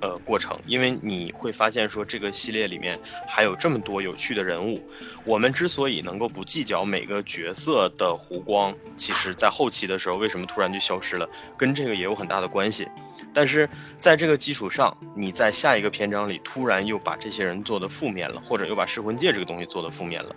[0.00, 4.80] 呃，过程，因为你会发现说这个系列里面还有这么多有趣的人物。
[5.24, 12.86] 我们之所以能够不计较每个角色的弧光，其实在后期的时候为什么突然就消失了，跟这个也有很大的关系。
[13.34, 13.68] 但是
[13.98, 20.34] 在这个基础上，你在下一个篇章里突然又把这些人做的负面了，或者又把噬魂界这个东西做的负面了。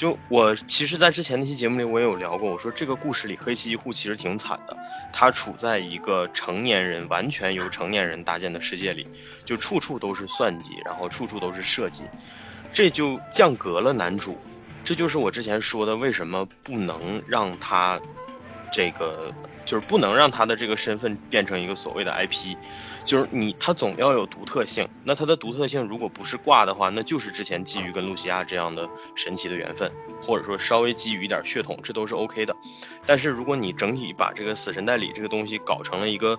[0.00, 2.50] 就我其实，在之前那期节目里，我也有聊过。
[2.50, 4.74] 我说这个故事里，黑崎一护其实挺惨的。
[5.12, 9.06] 他处在一个成年人完全由成年人搭建的世界里，
[9.44, 12.04] 就处处都是算计，然后处处都是设计，
[12.72, 14.38] 这就降格了男主。
[14.82, 18.00] 这就是我之前说的，为什么不能让他
[18.72, 19.30] 这个。
[19.64, 22.56] 就是不能让他的这个身份变成一个所谓的 IP，
[23.04, 24.88] 就是你他总要有独特性。
[25.04, 29.90] 那他的独特性如果不是挂的话，那就是之前基于跟露西亚这样的神奇的缘分，
[30.22, 32.56] 或者说稍微基于一点血统，这都是 OK 的。
[33.06, 36.38] 但是如果你整体把这个死神代理这个东西搞成了一个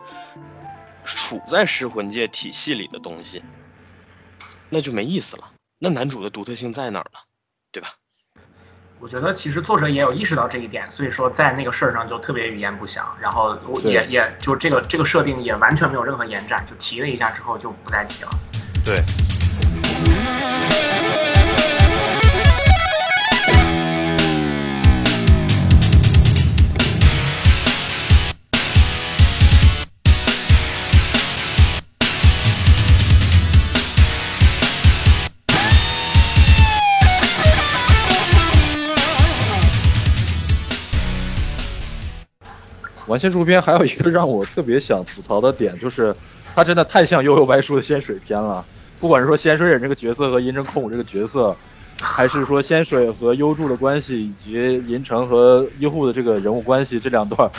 [1.03, 3.41] 处在噬魂界体系里的东西，
[4.69, 5.51] 那就没意思了。
[5.79, 7.19] 那男主的独特性在哪儿呢？
[9.01, 18.29] 我觉得其实作者也有意识到这一点，所以说在那个事儿上就特别语焉不详，然后也也就这个这个设定也完全没有任何延展，就提了一下之后就不再提了。
[18.85, 19.01] 对。
[43.11, 46.15] 完仙书篇还有一个让我特别想吐槽的点，就是
[46.55, 48.65] 他真的太像悠悠白书的仙水篇了。
[49.01, 51.53] 不管是说仙水忍这个角色和银城空武这个角色，
[51.99, 54.53] 还是说仙水和幽助的关系，以及
[54.87, 57.51] 银城和医护的这个人物关系，这两段，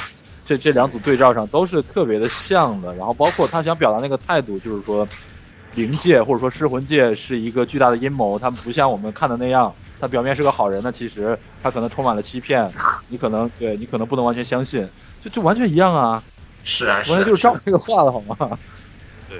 [0.43, 2.95] 这这两组对照上都是特别的像的。
[2.95, 5.07] 然后包括他想表达那个态度，就是说
[5.74, 9.70] 灵界或者说噬魂界是一个巨大的阴谋，他们不像我们看的那样，
[10.01, 12.70] 他表面是个好人呢，其实他可能充满了欺骗，
[13.09, 14.89] 你可能对你可能不能完全相信。
[15.23, 16.23] 就就完全一样啊，
[16.65, 18.36] 是啊，完全就是照这个画的好吗？
[19.28, 19.39] 对，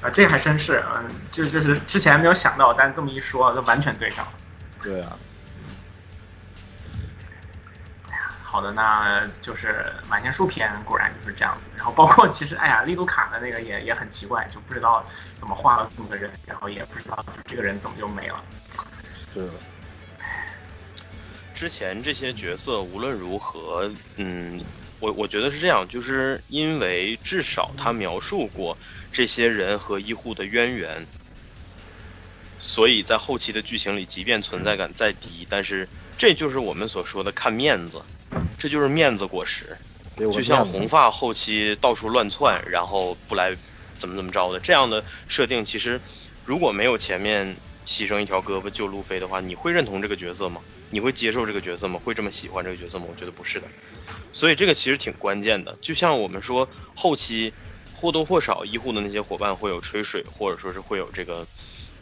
[0.00, 4.32] 啊，这还真是，嗯，就就是之前没有想到，但这么一说，就完全对上了。
[4.82, 5.16] 对啊。
[8.08, 11.70] 哎呀，好的，那就是满天书篇果然就是这样子。
[11.76, 15.04] 然后包括其实，哎呀，利杜卡的那个也也很奇怪，就不知道
[15.40, 18.42] 怎么画了这么个人，然后也不知道这个人怎么就没了。
[19.34, 19.48] 是。
[21.54, 24.62] 之前这些角色无论如何，嗯，
[25.00, 28.76] 我我觉得是这样，就是因为至少他描述过
[29.12, 31.06] 这些人和医护的渊源，
[32.58, 38.02] 所以在后期的剧情里，即便存在感再低，但是这就是我们所说的看面子，
[38.58, 39.76] 这就是面子果实，
[40.16, 43.56] 就像红发后期到处乱窜，然后不来
[43.96, 46.00] 怎么怎么着的这样的设定，其实
[46.44, 47.56] 如果没有前面
[47.86, 50.60] 牺牲一条胳膊救路飞的话，你会认同这个角色吗？
[50.90, 52.00] 你会接受这个角色吗？
[52.02, 53.04] 会这么喜欢这个角色吗？
[53.08, 53.68] 我觉得不是的。
[54.32, 55.76] 所以这个其实挺关键的。
[55.80, 57.52] 就像我们说后期
[57.94, 61.46] 或多或少医护的那些伙伴会有吹水，或者说是会有这个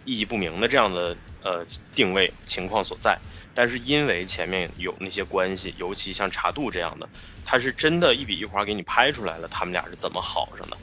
[0.04, 3.18] 意义不明的这样的呃定位情况所在。
[3.54, 7.08] 但是因为前面有那些关系，尤其像茶度这样的，
[7.42, 10.76] 他是真的一笔一划给你拍出来了，他们俩是怎么好上的。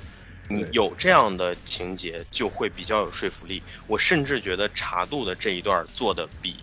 [0.50, 3.62] 你有这样的情节，就会比较有说服力。
[3.86, 6.58] 我甚至觉得茶度的这一段做的比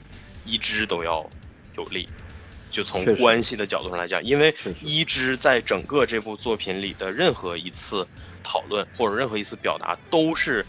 [0.44, 1.28] 一枝都要
[1.76, 2.08] 有力。
[2.70, 8.06] 就从关系的角度上来讲，因为一枝在整个这部作品里的任何一次
[8.42, 10.64] 讨论或者任何一次表达，都是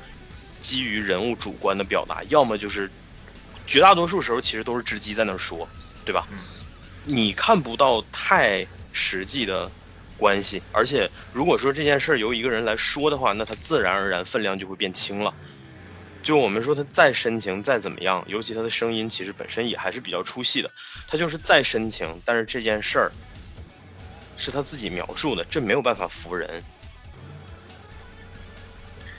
[0.60, 2.90] 基于人物主观的表达，要么就是。
[3.68, 5.70] 绝大多数时候其实都是织姬在那说，
[6.04, 6.28] 对吧？
[7.06, 9.72] 你看不到太实际的
[10.18, 15.34] 关系，而且如果说这件事儿由一个人来说的话，那他自然而然分量就会变轻了。
[16.22, 20.72] 就我们说他再深情再怎么样，尤其他的声音其实本身也还是比较出戏的。
[21.08, 23.12] 他就是再深情，但是这件事儿
[24.38, 26.64] 是他自己描述的，这没有办法服人。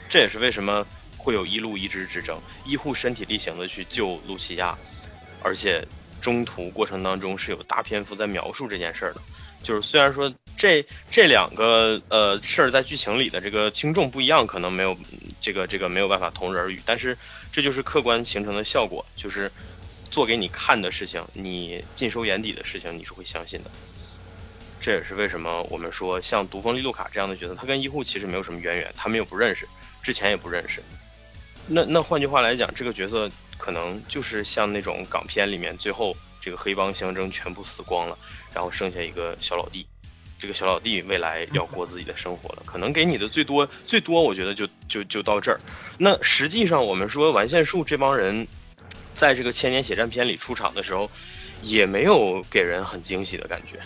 [0.09, 0.85] 这也是为什么。
[1.15, 4.77] 会有一路一支之争，医护身体力行的去救露琪亚，
[5.41, 5.81] 而且
[6.19, 9.21] 中途过程当中是有大篇幅在描述这件事儿的。
[9.63, 14.95] 就是虽然说这这两个呃事儿在剧情里的这个轻重不一样，可能没有
[15.41, 17.17] 这个这个没有办法同日而语，但是
[17.51, 19.51] 这就是客观形成的效果，就是
[20.11, 23.71] 做给你看的事情，你尽收眼底的事情，你是会相信的。
[24.79, 29.65] 这也是为什么我们说像毒蜂利路卡这样的角色，他跟医护其实没有什么渊源，他们又不认识，
[30.03, 30.83] 之前也不认识。
[31.65, 38.17] 那那换句话来讲，这个角色可能就是像那种港片里面最后这个黑帮相争全部死光了，
[38.53, 39.85] 然后剩下一个小老弟，
[40.37, 45.57] 这个小老弟未来要过自己的生活了，可能给你的最多最多，我觉得就就就到这儿。
[45.97, 48.47] 那实际上我们说完线术这帮人，
[49.13, 51.09] 在这个千年血战篇里出场的时候，
[51.61, 53.79] 也没有给人很惊喜的感觉，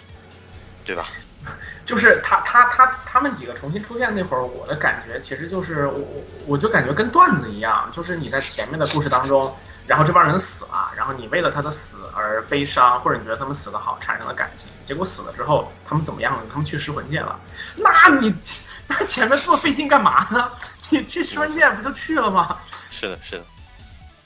[0.85, 1.09] 对吧？
[1.85, 6.05] 就是他他他他们几个重新出现那会儿，我的感觉其实就是我
[6.45, 9.55] 我就感觉跟段子一样，就是你在前面的故事当中，
[9.87, 16.43] 然后这帮人死了，然后你为了他的死而悲伤，或者你觉得他们死的好，产生了感情，结果死了之后他们怎么样了？
[16.51, 17.39] 他们去噬魂界了，
[17.77, 18.33] 那你
[18.87, 20.51] 那前面这么费劲干嘛呢？
[20.89, 22.57] 你去噬魂界不就去了吗？
[22.89, 23.43] 是的，是的，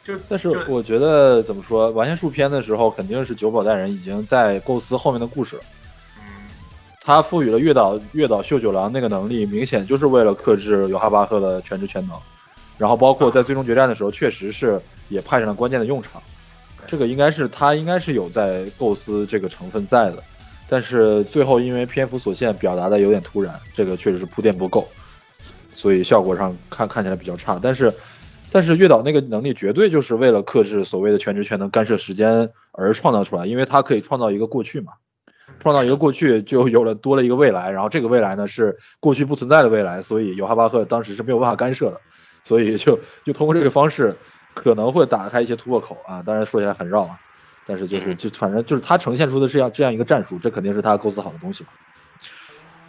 [0.04, 5.64] 就但是我觉得怎么说，完全数篇的时候，肯定是九保带人已经在构思后面的故事了。
[7.04, 12.16] 他赋予了月岛月岛秀九郎那个能力，明显就是为了克制尤哈巴赫的全知全能，
[12.82, 16.20] 然后包括在最终决战的时候，确实是也派上了关键的用场。
[16.88, 20.24] 这个应该是他应该是有在构思这个成分在的，
[20.68, 24.88] 但是最后因为篇幅所限，表达的有点突然，这个确实是铺垫不够，
[25.76, 27.60] 所以效果上看看起来比较差。
[27.62, 27.94] 但是，
[28.52, 34.94] 但是月岛那个能力绝对就是为了克制所谓的全职全能干涉时间而创造出来，因为它可以创造一个过去嘛。
[35.60, 42.02] 创造一个过去，就有了多了一个未来，然后这个未来呢是过去不存在的未来，所以尤哈巴赫当时是没有办法干涉的，
[42.44, 44.16] 所以就就通过这个方式
[44.54, 46.22] 可能会打开一些突破口啊。
[46.24, 47.20] 当然说起来很绕啊，
[47.66, 51.66] 但是就是就反正就是他呈现出的这样这样一个战术，这肯定是他构思好的东西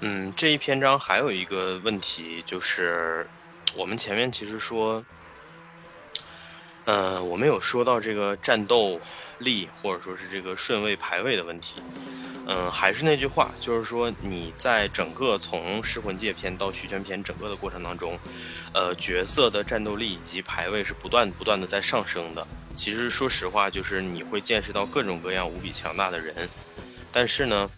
[0.01, 3.27] 嗯，这一篇章还有一个问题就是，
[3.77, 5.05] 我们前面其实说，
[6.87, 9.01] 嗯，我们有说到这个战斗
[9.39, 11.77] 力或者说是这个顺位排位的问题。
[12.47, 18.19] 嗯，还是那句话，就是说你在整个从噬魂界篇到续卷篇整个的过程当中，
[18.74, 22.47] 呃，角色的战斗力以及排位是不断不断的在上升的。
[22.74, 26.35] 其实说实话，就是你会见识到各种各样无比强大的人，
[27.12, 27.70] 但是呢，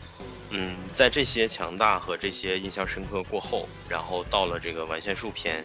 [0.51, 5.65] 嗯，在这些强大和这些印象深刻过后，然后到了这个完线术篇，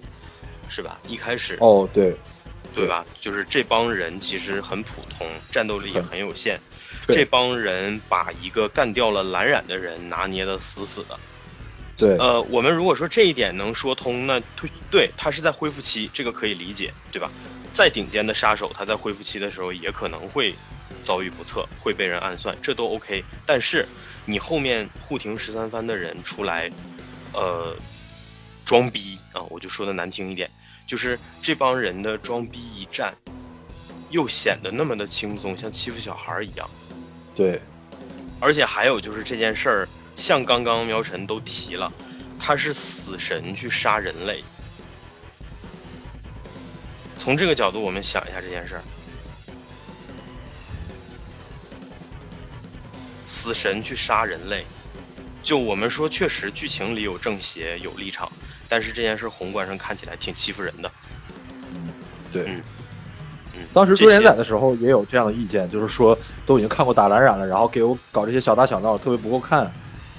[0.67, 0.99] 是吧？
[1.07, 2.17] 一开始哦，对，
[2.73, 3.05] 对吧？
[3.19, 6.59] 就是这帮人其实很普通，战斗力也很有限。
[7.07, 11.19] 这帮人把一个干掉了蓝染的人拿捏的死死的，
[11.97, 14.39] 对，呃，我们如果说这一点能说通，那
[14.91, 17.31] 对他是在恢复期，这个可以理解，对吧？
[17.73, 20.53] 再顶尖的杀手，他在恢复期的时候也可能会
[21.01, 23.23] 遭遇不测，会被人暗算，这都 OK。
[23.45, 23.87] 但是
[24.25, 26.69] 你后面护庭十三番的人出来，
[27.33, 27.75] 呃，
[28.65, 30.49] 装逼啊，我就说的难听一点，
[30.89, 33.15] 就是这帮人的装逼一战，
[34.09, 36.67] 又显得那么的轻松，像欺负小孩一样。
[37.35, 37.61] 对，
[38.39, 41.91] 而且还有就是这件事儿，像刚刚苗晨都提了，
[42.39, 44.43] 他是死神去杀人类。
[47.19, 48.81] 从这个角度，我们想一下这件事儿：
[53.23, 54.65] 死神去杀人类，
[55.43, 58.31] 就我们说，确实剧情里有正邪有立场，
[58.69, 60.89] 但是这件事宏观上看起来挺欺负人的。
[62.31, 62.61] 对，嗯
[63.55, 69.63] 嗯，当时做连载的时候也有这样的意见，就是说都已经看过打蓝染了，然后给我搞这些小打小闹特别不够看，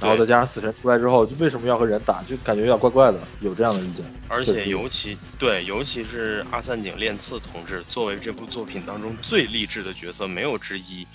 [0.01, 4.05] 然后再加上死神出来之后，就为什么要和人打，就感觉有点怪怪的，有这样的意见。
[4.29, 11.07] 而且尤其对，尤其是阿三井练次同志作为这部作品当中最励志的角色，没有之一。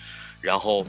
[0.42, 0.86] 然后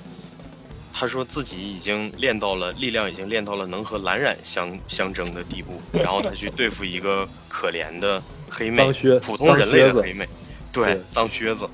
[0.98, 5.78] 他说自己已经练到了力量，已经练到了能和蓝染相相争的地步。
[5.93, 8.90] 然后他去对付一个可怜的黑妹，
[9.20, 10.27] 普通人类的黑妹，
[10.73, 11.68] 对对，脏靴子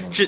[0.00, 0.26] 嗯，这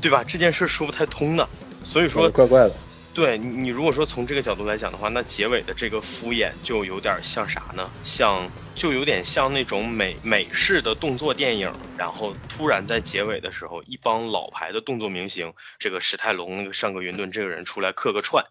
[0.00, 0.22] 对吧？
[0.22, 1.48] 这件事说不太通的。
[1.82, 2.76] 所以说，怪怪的，
[3.12, 7.90] 对你，你如果说从这个角度来讲的话，那结尾的这个敷衍就有点像啥呢？
[8.04, 18.44] 像就有点像那种美美式的动作电影，然后突然在结尾的时候，一帮老牌的动作明星，这个史泰龙、那个上个云顿这个人出来客个串，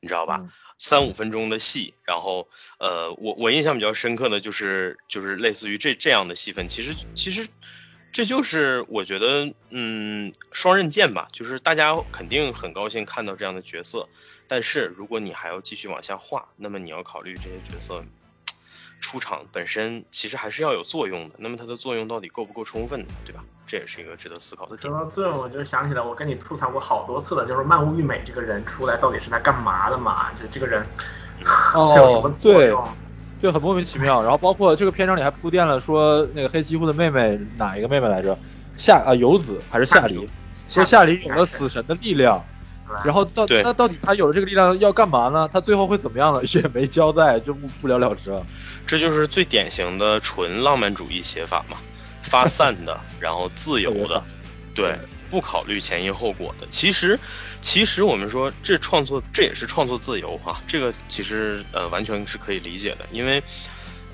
[0.00, 0.42] 你知道吧？
[0.44, 0.52] 嗯。
[0.78, 2.48] 三五分钟的戏，然后
[2.80, 7.46] 呃，我我印象比较深刻的就是就是类似于这这样的戏份，其实其实
[8.10, 14.10] 这就是我觉得嗯双刃剑吧，就是大家肯定很高兴看到这样的角色，
[14.48, 18.04] 但是如果你还要继续往下画，那么你要考虑这些角色
[19.02, 23.44] 出场本身其实还是要有作用的，那么它的作用到底够不够充分，对吧？
[23.66, 24.90] 这也是一个值得思考的点。
[24.90, 30.30] 说到这，我就想起来，我跟你吐槽过好多次了，就是漫无玉美这个人出来到底是来干嘛的嘛？
[30.40, 30.86] 就这个人
[31.44, 32.88] 他 有什么哦，对作用？，
[33.42, 34.22] 就很莫名其妙。
[34.22, 38.38] 然后包括这个篇章里还铺垫了说，那个黑崎护的妹妹哪一个妹妹来着？
[38.76, 40.26] 夏啊游子还是夏梨？
[40.68, 42.42] 说夏梨有了死神的力量，
[43.04, 45.48] 然后到那到底他有了这个力量要干嘛呢？
[45.52, 46.40] 他最后会怎么样呢？
[46.52, 48.44] 也没交代，就不不了了之了。
[48.86, 51.76] 这就是最典型的纯浪漫主义写法嘛，
[52.22, 54.22] 发散的，然后自由的
[54.74, 54.98] 对，
[55.30, 56.66] 不考虑前因后果的。
[56.66, 57.18] 其实，
[57.60, 63.42] 其实我们说这创作这也是创作自由哈、这个其实呃完全是可以理解的，因为。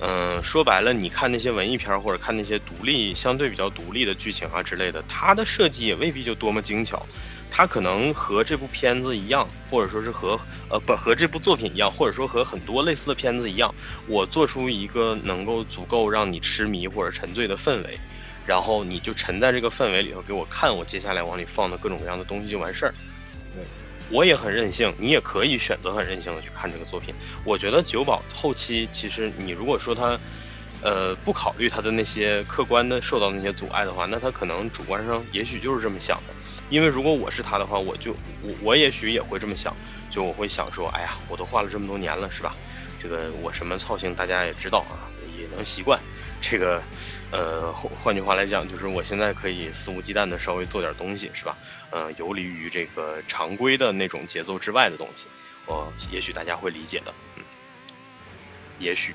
[0.01, 7.05] 嗯，说白了，你看那些文艺片儿或者看那些独立、相对比较独立的剧情啊之类的，它的设计也未必就多么精巧，
[7.51, 10.39] 它可能和这部片子一样，或者说是和
[10.69, 13.75] 呃不和这部作品一样，或者说和很多类似的片子一样，
[14.07, 17.99] 我做出一个能够足够让你痴迷或者沉醉的氛围，
[18.47, 22.95] 然后你就沉在这个氛围里头，给我看我接下来往里放的各种各样的东西就完事儿。
[23.55, 23.65] 对，
[24.11, 27.15] 我也很任性，你也可以选择很任性的去看这个作品。
[27.45, 30.19] 我觉得九保后期其实你如果说他，
[30.83, 36.35] 呃，不考虑他的那些客观的受到那些阻碍的话，那他可能主观上也许就是这么想的。
[36.71, 38.13] 因为如果我是他的话，我就
[38.43, 39.75] 我我也许也会这么想，
[40.11, 42.55] 就我会想说，哎呀，我都画了这么多年了，是吧？
[43.01, 45.09] 这个我什么造型大家也知道啊，
[45.39, 46.01] 也能习惯。
[46.41, 46.83] 这个，
[47.31, 51.57] 呃，换句话来讲，就是我现在可以肆无忌惮的稍微做点东西，是吧？
[51.91, 55.27] 呃，游离于这个常规的那种节奏之外的东西，
[55.67, 57.43] 我也许大家会理解的，嗯，
[58.79, 59.15] 也许。